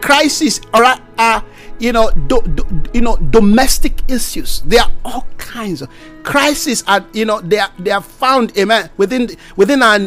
[0.00, 1.44] Crisis are, are
[1.78, 4.62] you know, do, do, you know, domestic issues.
[4.62, 5.88] There are all kinds of
[6.22, 6.84] crises.
[6.86, 9.98] Are you know they are they are found, amen, within within our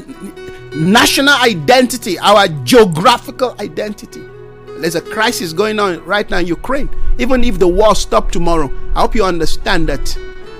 [0.74, 4.22] national identity, our geographical identity.
[4.80, 6.90] There's a crisis going on right now in Ukraine.
[7.20, 10.18] Even if the war stopped tomorrow, I hope you understand that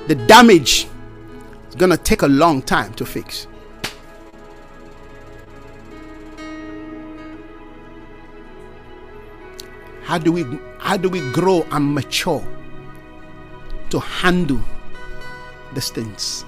[0.08, 0.88] the damage
[1.70, 3.48] is going to take a long time to fix.
[10.04, 10.44] How do we
[10.80, 12.46] how do we grow and mature
[13.92, 14.60] to handle
[15.74, 16.44] these things?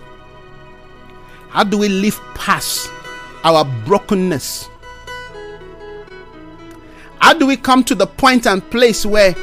[1.50, 2.92] How do we live past
[3.44, 4.70] our brokenness?
[7.20, 9.34] How do we come to the point and place where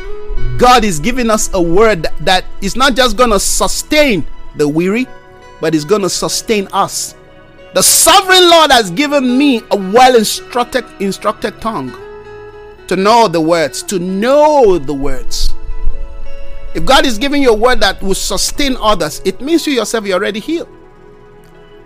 [0.58, 4.26] God is giving us a word that is not just going to sustain
[4.56, 5.06] the weary,
[5.60, 7.14] but is going to sustain us?
[7.72, 11.90] The sovereign Lord has given me a well instructed instructed tongue
[12.88, 15.54] to know the words, to know the words.
[16.74, 20.04] If God is giving you a word that will sustain others, it means you yourself
[20.04, 20.68] you're already healed.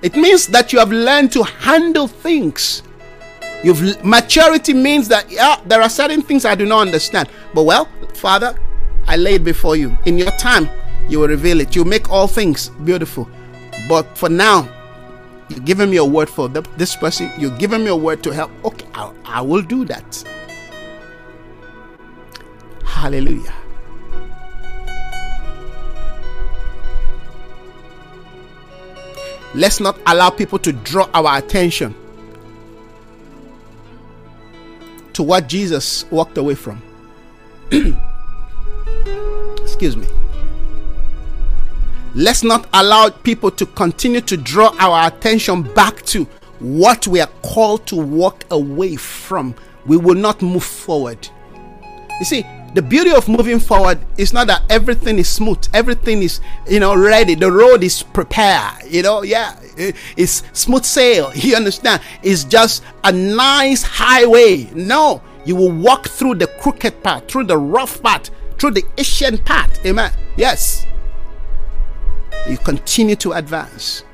[0.04, 2.82] It means that you have learned to handle things.
[3.64, 7.30] You've maturity means that yeah, there are certain things I do not understand.
[7.54, 8.54] But well, Father,
[9.06, 9.96] I lay it before you.
[10.04, 10.68] In your time,
[11.08, 11.74] you will reveal it.
[11.74, 13.26] You make all things beautiful.
[13.88, 14.68] But for now,
[15.48, 17.30] you give him your word for the, this person.
[17.38, 18.50] You give him your word to help.
[18.62, 20.22] Okay, I, I will do that.
[22.84, 23.54] Hallelujah.
[29.54, 31.94] Let's not allow people to draw our attention
[35.12, 36.82] to what Jesus walked away from.
[39.62, 40.06] Excuse me.
[42.16, 46.24] Let's not allow people to continue to draw our attention back to
[46.58, 49.54] what we are called to walk away from.
[49.86, 51.28] We will not move forward.
[52.18, 56.40] You see, the beauty of moving forward is not that everything is smooth everything is
[56.68, 57.34] you know ready.
[57.34, 59.58] The road is prepared you know yeah.
[60.16, 62.02] It's smooth sail you understand?
[62.22, 64.68] It's just a nice highway.
[64.74, 69.44] No you will walk through the crooked path through the rough path through the ancient
[69.44, 69.84] path.
[69.84, 70.12] Amen.
[70.36, 70.86] Yes.
[72.48, 74.04] You continue to advance.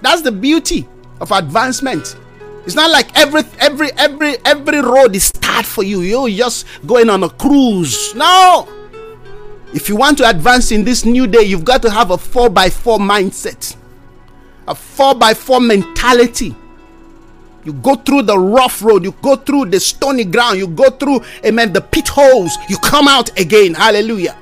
[0.00, 0.88] That's the beauty
[1.20, 2.16] of advancement
[2.64, 6.02] It's not like every every every every road is start for you.
[6.02, 8.14] You're just going on a cruise.
[8.14, 8.68] No.
[9.74, 12.48] If you want to advance in this new day, you've got to have a 4
[12.48, 13.76] by 4 mindset.
[14.66, 16.54] A 4 by 4 mentality.
[17.64, 21.20] You go through the rough road, you go through the stony ground, you go through,
[21.44, 23.74] amen, the pit holes, you come out again.
[23.74, 24.36] Hallelujah.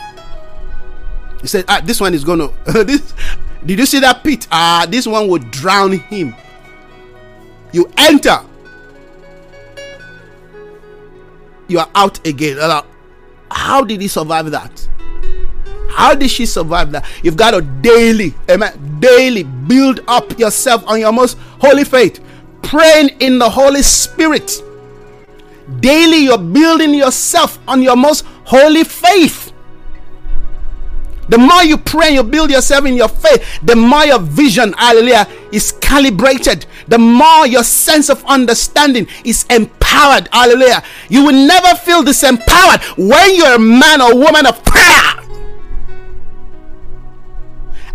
[1.41, 2.49] He said, ah, this one is gonna
[2.85, 3.15] this
[3.65, 4.47] did you see that pit?
[4.53, 6.35] Ah, this one will drown him.
[7.77, 8.39] You enter.
[11.69, 12.57] You are out again.
[12.59, 12.81] Uh,
[13.51, 14.89] how did he survive that?
[15.91, 17.05] How did she survive that?
[17.23, 22.25] You've got to daily, amen, daily build up yourself on your most holy faith,
[22.63, 24.63] praying in the Holy Spirit.
[25.81, 29.46] Daily, you're building yourself on your most holy faith.
[31.29, 35.27] The more you pray, you build yourself in your faith, the more your vision, hallelujah,
[35.53, 36.67] is calibrated.
[36.89, 40.83] The more your sense of understanding is empowered, hallelujah.
[41.09, 45.13] You will never feel disempowered when you're a man or woman of prayer.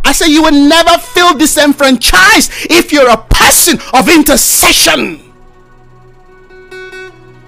[0.03, 5.19] I say you will never feel disenfranchised if you're a person of intercession.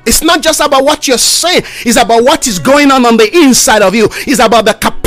[0.05, 3.29] It's not just about what you're saying, it's about what is going on on the
[3.35, 4.07] inside of you.
[4.11, 5.02] It's about the capacity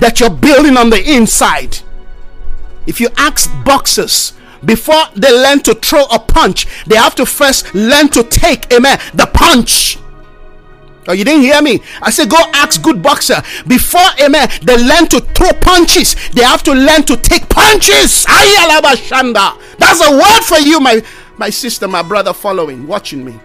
[0.00, 1.78] that you're building on the inside.
[2.86, 4.32] If you ask boxers
[4.64, 8.98] before they learn to throw a punch, they have to first learn to take, amen,
[9.14, 9.98] the punch.
[11.08, 11.80] Oh, you didn't hear me.
[12.02, 13.40] I said, go ask good boxer.
[13.68, 16.16] Before, amen, they learn to throw punches.
[16.30, 18.24] They have to learn to take punches.
[18.24, 21.02] That's a word for you, my,
[21.36, 23.38] my sister, my brother following, watching me.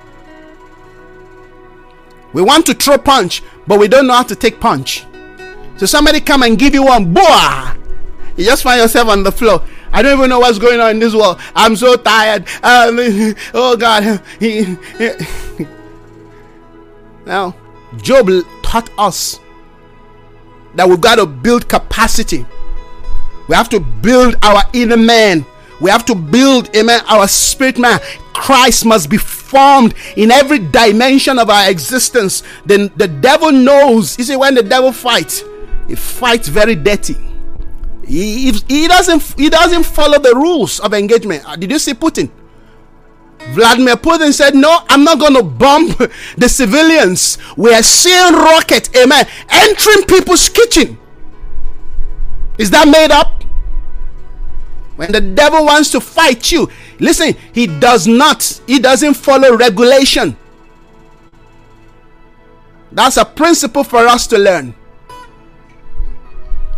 [2.34, 5.06] We want to throw punch, but we don't know how to take punch.
[5.82, 7.76] So somebody come and give you one, boah!
[8.38, 9.64] You just find yourself on the floor.
[9.92, 11.40] I don't even know what's going on in this world.
[11.56, 12.44] I'm so tired.
[12.62, 13.00] Um,
[13.56, 14.22] oh God.
[17.26, 17.56] now,
[17.98, 18.30] Job
[18.62, 19.40] taught us
[20.76, 22.46] that we've got to build capacity.
[23.48, 25.48] We have to build our inner man.
[25.80, 28.00] We have to build, amen, our spirit man.
[28.36, 32.44] Christ must be formed in every dimension of our existence.
[32.68, 34.20] Then the devil knows.
[34.20, 35.44] You see, when the devil fights,
[35.92, 37.18] he fights very dirty.
[38.06, 41.44] He, he doesn't he doesn't follow the rules of engagement.
[41.46, 42.32] Uh, did you see Putin?
[43.50, 45.88] Vladimir Putin said, No, I'm not going to bomb
[46.38, 47.38] the civilians.
[47.58, 50.98] We are seeing rocket, amen, entering people's kitchen.
[52.58, 53.44] Is that made up?
[54.96, 56.70] When the devil wants to fight you,
[57.00, 60.38] listen, he does not, he doesn't follow regulation.
[62.94, 64.76] That's a principle for us to learn.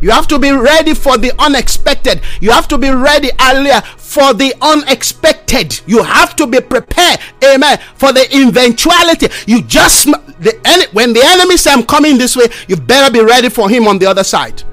[0.03, 2.19] You have to be ready for the unexpected.
[2.41, 5.79] You have to be ready earlier for the unexpected.
[5.87, 9.29] You have to be prepared, amen, for the eventuality.
[9.47, 13.47] You just the when the enemy say I'm coming this way, you better be ready
[13.47, 14.63] for him on the other side.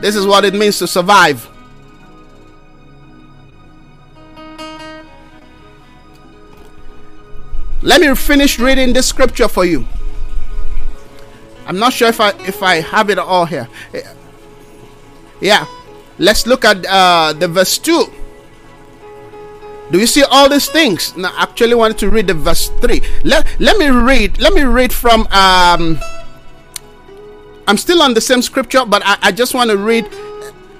[0.00, 1.49] This is what it means to survive.
[7.82, 9.86] Let me finish reading this scripture for you.
[11.66, 13.68] I'm not sure if I if I have it all here.
[15.40, 15.66] Yeah.
[16.18, 18.12] Let's look at uh, the verse 2.
[19.90, 21.16] Do you see all these things?
[21.16, 23.00] Now, I actually wanted to read the verse 3.
[23.24, 24.38] Let, let me read.
[24.38, 25.98] Let me read from um
[27.66, 30.06] I'm still on the same scripture, but I, I just want to read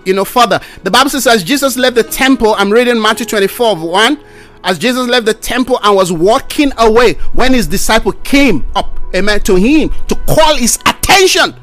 [0.04, 0.60] you know further.
[0.82, 4.20] The Bible says as Jesus left the temple, I'm reading Matthew 24 1
[4.64, 9.40] as Jesus left the temple and was walking away when his disciple came up, amen,
[9.40, 11.54] to him to call his attention.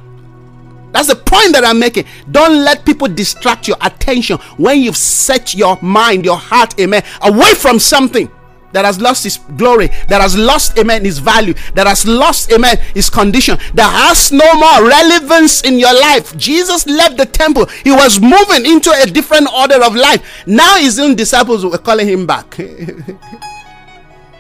[0.92, 2.06] That's the point that I'm making.
[2.32, 7.54] Don't let people distract your attention when you've set your mind, your heart, amen, away
[7.54, 8.32] from something
[8.74, 12.78] that has lost his glory, that has lost, amen, his value, that has lost, amen,
[12.94, 16.36] his condition, that has no more relevance in your life.
[16.38, 20.44] Jesus left the temple, he was moving into a different order of life.
[20.46, 22.58] Now his own disciples were calling him back.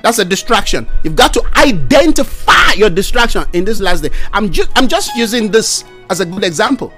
[0.01, 0.87] That's a distraction.
[1.03, 4.09] You've got to identify your distraction in this last day.
[4.31, 6.93] I'm just I'm just using this as a good example.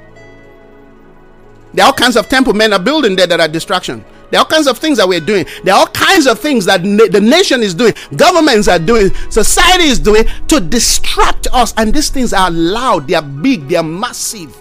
[1.74, 4.04] There are all kinds of temple men are building there that are distraction.
[4.32, 5.46] There are all kinds of things that we're doing.
[5.64, 9.12] There are all kinds of things that na- the nation is doing, governments are doing,
[9.30, 11.74] society is doing to distract us.
[11.78, 14.56] And these things are loud, they are big, they are massive.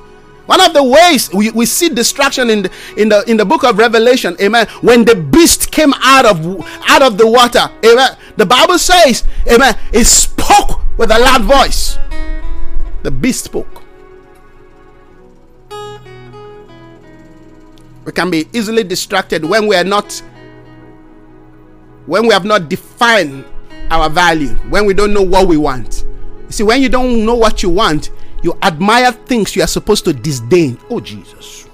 [0.46, 3.64] One of the ways we, we see distraction in the, in the in the book
[3.64, 4.66] of Revelation, amen.
[4.80, 8.16] When the beast came out of out of the water, amen.
[8.38, 11.98] The Bible says, amen, it spoke with a loud voice.
[13.02, 13.82] The beast spoke.
[18.08, 20.22] We can be easily distracted when we are not
[22.06, 23.44] when we have not defined
[23.90, 26.06] our value, when we don't know what we want.
[26.46, 28.08] You see, when you don't know what you want,
[28.42, 30.78] you admire things you are supposed to disdain.
[30.88, 31.64] Oh, Jesus.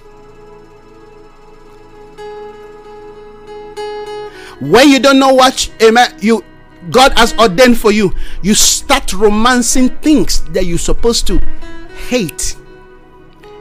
[4.58, 6.44] When you don't know what amen, you
[6.90, 8.12] God has ordained for you,
[8.42, 11.38] you start romancing things that you're supposed to
[12.08, 12.56] hate.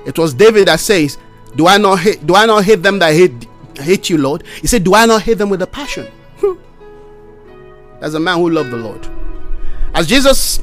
[0.08, 1.20] It was David that says,
[1.56, 3.48] Do I not hate do I not hate them that hate
[3.78, 4.44] hate you, Lord?
[4.62, 6.08] He said, Do I not hate them with a passion?
[6.40, 6.54] Hmm.
[8.02, 9.08] As a man who loved the Lord.
[9.94, 10.62] As Jesus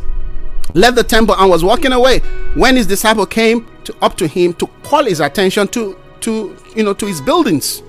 [0.75, 2.19] left the temple and was walking away,
[2.55, 6.83] when his disciple came to, up to him to call his attention to to you
[6.83, 7.83] know to his buildings.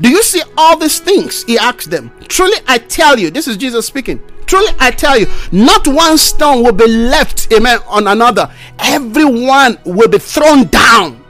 [0.00, 1.42] Do you see all these things?
[1.44, 2.12] He asked them.
[2.28, 4.22] Truly, I tell you, this is Jesus speaking.
[4.50, 8.52] Truly, I tell you, not one stone will be left, amen, on another.
[8.80, 11.22] Everyone will be thrown down.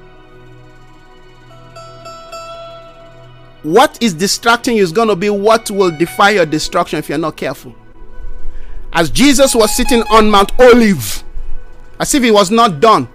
[3.62, 7.18] What is distracting you is going to be what will defy your destruction if you're
[7.18, 7.74] not careful.
[8.90, 11.22] As Jesus was sitting on Mount Olive,
[11.98, 13.06] as if he was not done,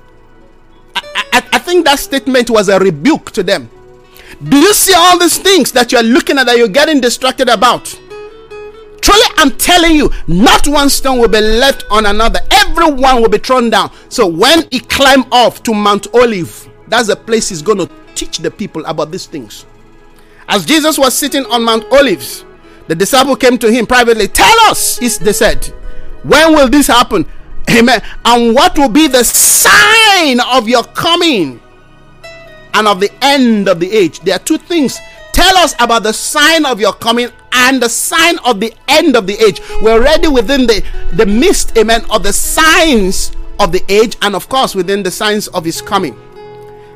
[0.96, 1.02] I,
[1.34, 3.72] I, I think that statement was a rebuke to them.
[4.44, 8.00] Do you see all these things that you're looking at that you're getting distracted about?
[9.38, 12.40] I'm telling you, not one stone will be left on another.
[12.52, 13.92] Everyone will be thrown down.
[14.10, 18.38] So when he climbed off to Mount Olive, that's the place he's going to teach
[18.40, 19.66] the people about these things.
[20.48, 22.46] As Jesus was sitting on Mount Olives,
[22.88, 24.28] the disciple came to him privately.
[24.28, 25.66] Tell us, they said,
[26.24, 27.26] when will this happen?
[27.70, 28.02] Amen.
[28.24, 31.60] And what will be the sign of your coming
[32.76, 34.20] and of the end of the age.
[34.20, 35.00] There are two things.
[35.32, 39.28] Tell us about the sign of your coming and the sign of the end of
[39.28, 39.62] the age.
[39.82, 40.84] We're already within the,
[41.14, 45.48] the midst, amen, of the signs of the age, and of course, within the signs
[45.50, 46.16] of his coming.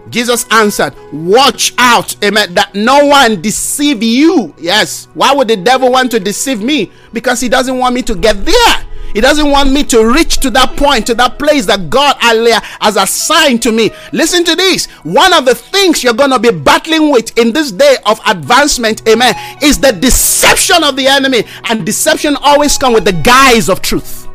[0.09, 4.53] Jesus answered, Watch out, amen, that no one deceive you.
[4.57, 5.07] Yes.
[5.13, 6.91] Why would the devil want to deceive me?
[7.13, 8.85] Because he doesn't want me to get there.
[9.13, 12.95] He doesn't want me to reach to that point, to that place that God has
[12.95, 13.91] assigned to me.
[14.11, 14.85] Listen to this.
[15.03, 19.07] One of the things you're going to be battling with in this day of advancement,
[19.07, 21.43] amen, is the deception of the enemy.
[21.69, 24.27] And deception always comes with the guise of truth.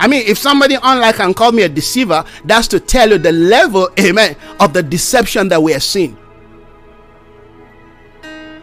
[0.00, 3.32] I mean, if somebody online can call me a deceiver, that's to tell you the
[3.32, 6.16] level, amen, of the deception that we are seeing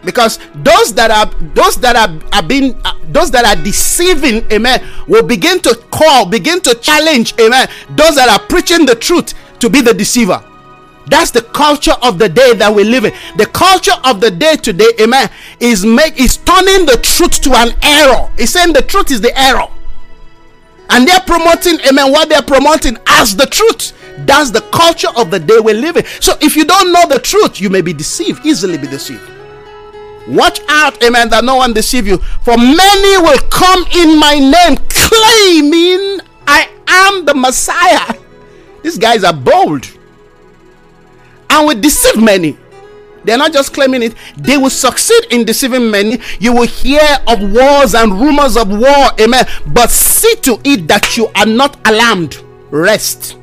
[0.06, 4.82] because those that are those that are, are being uh, those that are deceiving amen
[5.06, 9.68] will begin to call begin to challenge amen those that are preaching the truth to
[9.68, 10.42] be the deceiver.
[11.08, 13.12] That's the culture of the day that we live in.
[13.36, 15.30] The culture of the day today amen
[15.60, 18.30] is make is turning the truth to an error.
[18.38, 19.68] It's saying the truth is the error.
[20.90, 23.92] And they're promoting amen what they're promoting as the truth.
[24.24, 27.60] That's the culture of the day we're living so if you don't know the truth
[27.60, 29.30] you may be deceived easily be deceived
[30.28, 32.18] Watch out, amen, that no one deceive you.
[32.42, 38.14] For many will come in my name, claiming I am the Messiah.
[38.82, 39.88] These guys are bold
[41.50, 42.56] and will deceive many.
[43.24, 46.20] They're not just claiming it, they will succeed in deceiving many.
[46.38, 49.44] You will hear of wars and rumors of war, amen.
[49.66, 52.36] But see to it that you are not alarmed.
[52.70, 53.36] Rest.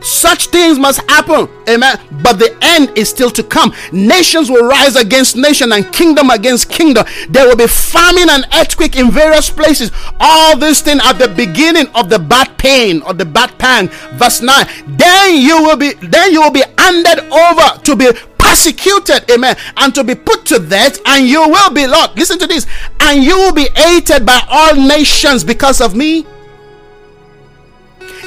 [0.00, 1.48] Such things must happen.
[1.68, 1.98] Amen.
[2.22, 3.74] But the end is still to come.
[3.92, 7.04] Nations will rise against nation and kingdom against kingdom.
[7.28, 9.90] There will be famine and earthquake in various places.
[10.20, 13.88] All these things at the beginning of the bad pain or the bad pan.
[14.14, 14.66] Verse 9.
[14.96, 19.94] Then you will be then you will be handed over to be persecuted, amen, and
[19.94, 22.66] to be put to death, and you will be, Lord, listen to this,
[23.00, 26.24] and you will be hated by all nations because of me.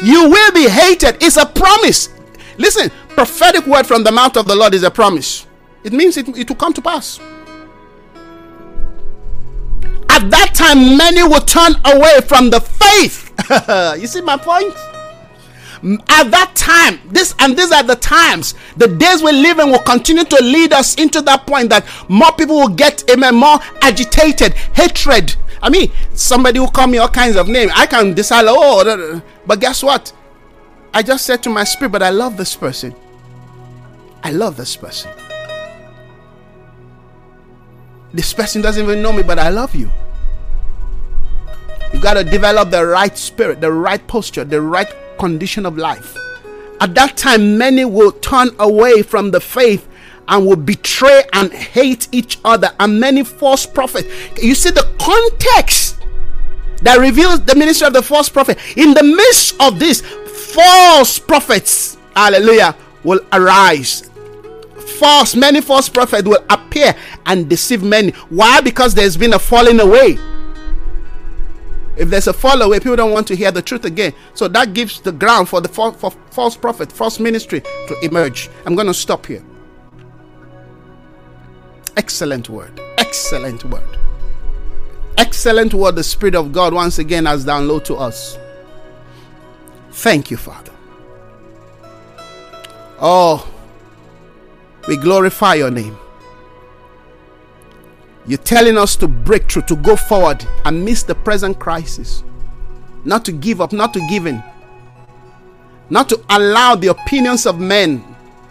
[0.02, 1.22] You will be hated.
[1.22, 2.10] It's a promise.
[2.57, 5.45] Listen, prophetic word from the mouth of the Lord is a promise.
[5.84, 7.19] It means it, it will come to pass.
[10.10, 13.32] At that time, many will turn away from the faith.
[13.99, 14.73] you see my point?
[16.10, 19.80] At that time, this and these are the times, the days we live in will
[19.80, 24.53] continue to lead us into that point that more people will get amen, more agitated,
[24.53, 25.36] hatred.
[25.64, 27.72] I mean, somebody will call me all kinds of names.
[27.76, 30.13] I can decide, oh, but guess what?
[30.93, 32.95] I just said to my spirit, but I love this person.
[34.23, 35.11] I love this person.
[38.13, 39.89] This person doesn't even know me, but I love you.
[41.93, 46.18] You got to develop the right spirit, the right posture, the right condition of life.
[46.81, 49.88] At that time, many will turn away from the faith
[50.27, 54.07] and will betray and hate each other, and many false prophets.
[54.41, 56.01] You see the context
[56.81, 58.57] that reveals the ministry of the false prophet.
[58.75, 64.09] In the midst of this, false prophets, hallelujah, will arise.
[64.99, 66.95] False, many false prophets will appear
[67.25, 68.11] and deceive many.
[68.29, 68.61] Why?
[68.61, 70.17] Because there's been a falling away.
[71.97, 74.13] If there's a fall away, people don't want to hear the truth again.
[74.33, 78.49] So that gives the ground for the for, false prophet, false ministry to emerge.
[78.65, 79.43] I'm going to stop here.
[81.97, 82.79] Excellent word.
[82.97, 84.01] Excellent word.
[85.22, 88.39] Excellent word the Spirit of God once again has downloaded to us.
[89.91, 90.72] Thank you, Father.
[92.99, 93.48] Oh,
[94.88, 95.95] we glorify your name.
[98.26, 102.23] You're telling us to break through, to go forward amidst the present crisis.
[103.06, 104.43] Not to give up, not to give in.
[105.91, 108.03] Not to allow the opinions of men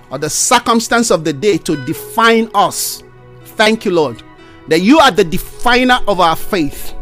[0.09, 3.03] or the circumstance of the day to define us.
[3.57, 4.23] Thank you, Lord,
[4.71, 6.95] that you are the definer of our faith.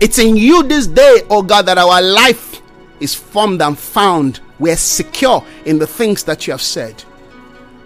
[0.00, 2.60] It's in you this day, oh God, that our life
[2.98, 4.40] is formed and found.
[4.58, 7.02] We're secure in the things that you have said.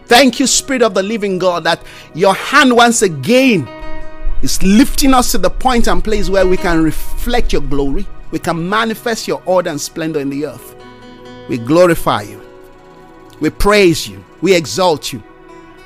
[0.06, 1.84] Thank you, Spirit of the living God, that
[2.14, 3.68] your hand once again
[4.40, 8.06] is lifting us to the point and place where we can reflect your glory.
[8.30, 10.74] We can manifest your order and splendor in the earth.
[11.50, 12.40] We glorify you.
[13.38, 14.24] We praise you.
[14.40, 15.22] We exalt you.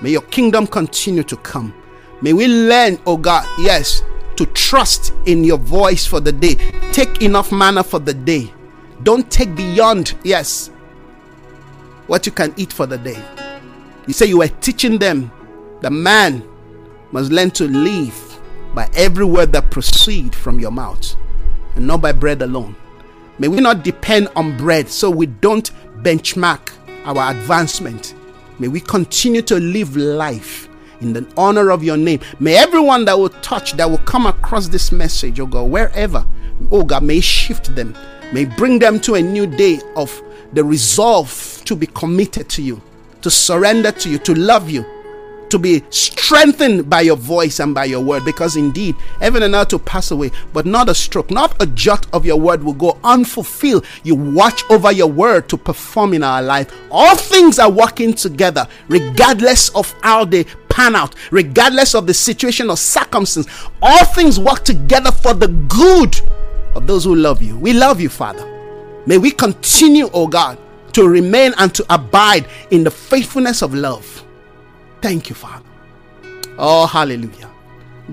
[0.00, 1.74] May your kingdom continue to come.
[2.22, 4.02] May we learn, oh God, yes,
[4.36, 6.54] to trust in your voice for the day.
[6.92, 8.52] Take enough manna for the day.
[9.02, 10.70] Don't take beyond, yes,
[12.06, 13.22] what you can eat for the day.
[14.06, 15.30] You say you were teaching them
[15.80, 16.42] the man
[17.12, 18.40] must learn to live
[18.74, 21.14] by every word that proceed from your mouth
[21.76, 22.74] and not by bread alone.
[23.38, 25.70] May we not depend on bread so we don't
[26.02, 26.72] benchmark
[27.04, 28.14] our advancement.
[28.58, 30.68] May we continue to live life
[31.00, 32.20] in the honor of your name.
[32.40, 36.26] May everyone that will touch, that will come across this message, oh God, wherever,
[36.70, 37.96] oh God, may shift them.
[38.32, 40.22] May bring them to a new day of
[40.52, 42.80] the resolve to be committed to you
[43.24, 44.84] to surrender to you, to love you,
[45.50, 48.24] to be strengthened by your voice and by your word.
[48.24, 52.06] Because indeed, heaven and earth will pass away, but not a stroke, not a jot
[52.12, 53.84] of your word will go unfulfilled.
[54.02, 56.72] You watch over your word to perform in our life.
[56.90, 62.70] All things are working together, regardless of how they pan out, regardless of the situation
[62.70, 63.46] or circumstance.
[63.82, 66.20] All things work together for the good
[66.74, 67.56] of those who love you.
[67.56, 68.50] We love you, Father.
[69.06, 70.58] May we continue, oh God,
[70.94, 74.23] to remain and to abide in the faithfulness of love.
[75.04, 75.66] Thank you, Father.
[76.56, 77.50] Oh, hallelujah.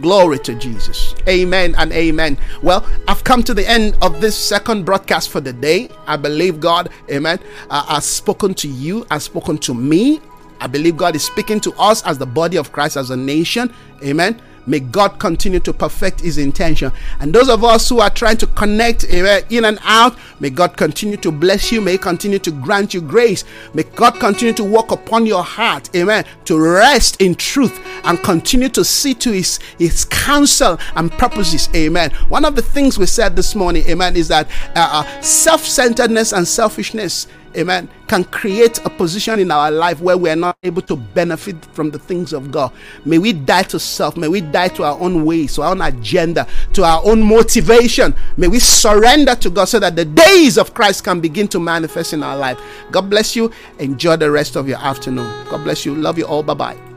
[0.01, 1.15] Glory to Jesus.
[1.25, 2.37] Amen and amen.
[2.61, 5.87] Well, I've come to the end of this second broadcast for the day.
[6.05, 7.39] I believe God, amen,
[7.69, 10.19] uh, has spoken to you, has spoken to me.
[10.59, 13.73] I believe God is speaking to us as the body of Christ, as a nation.
[14.03, 14.41] Amen.
[14.65, 16.91] May God continue to perfect His intention.
[17.19, 21.17] And those of us who are trying to connect in and out, may God continue
[21.17, 21.81] to bless you.
[21.81, 23.43] May He continue to grant you grace.
[23.73, 25.93] May God continue to work upon your heart.
[25.95, 26.25] Amen.
[26.45, 31.69] To rest in truth and continue to see to His, his counsel and purposes.
[31.75, 32.11] Amen.
[32.29, 36.33] One of the things we said this morning, Amen, is that uh, uh, self centeredness
[36.33, 40.81] and selfishness amen, can create a position in our life where we are not able
[40.83, 42.71] to benefit from the things of God.
[43.05, 44.17] May we die to self.
[44.17, 48.13] May we die to our own ways, to our own agenda, to our own motivation.
[48.37, 52.13] May we surrender to God so that the days of Christ can begin to manifest
[52.13, 52.59] in our life.
[52.91, 53.51] God bless you.
[53.79, 55.45] Enjoy the rest of your afternoon.
[55.49, 55.95] God bless you.
[55.95, 56.43] Love you all.
[56.43, 56.90] Bye bye.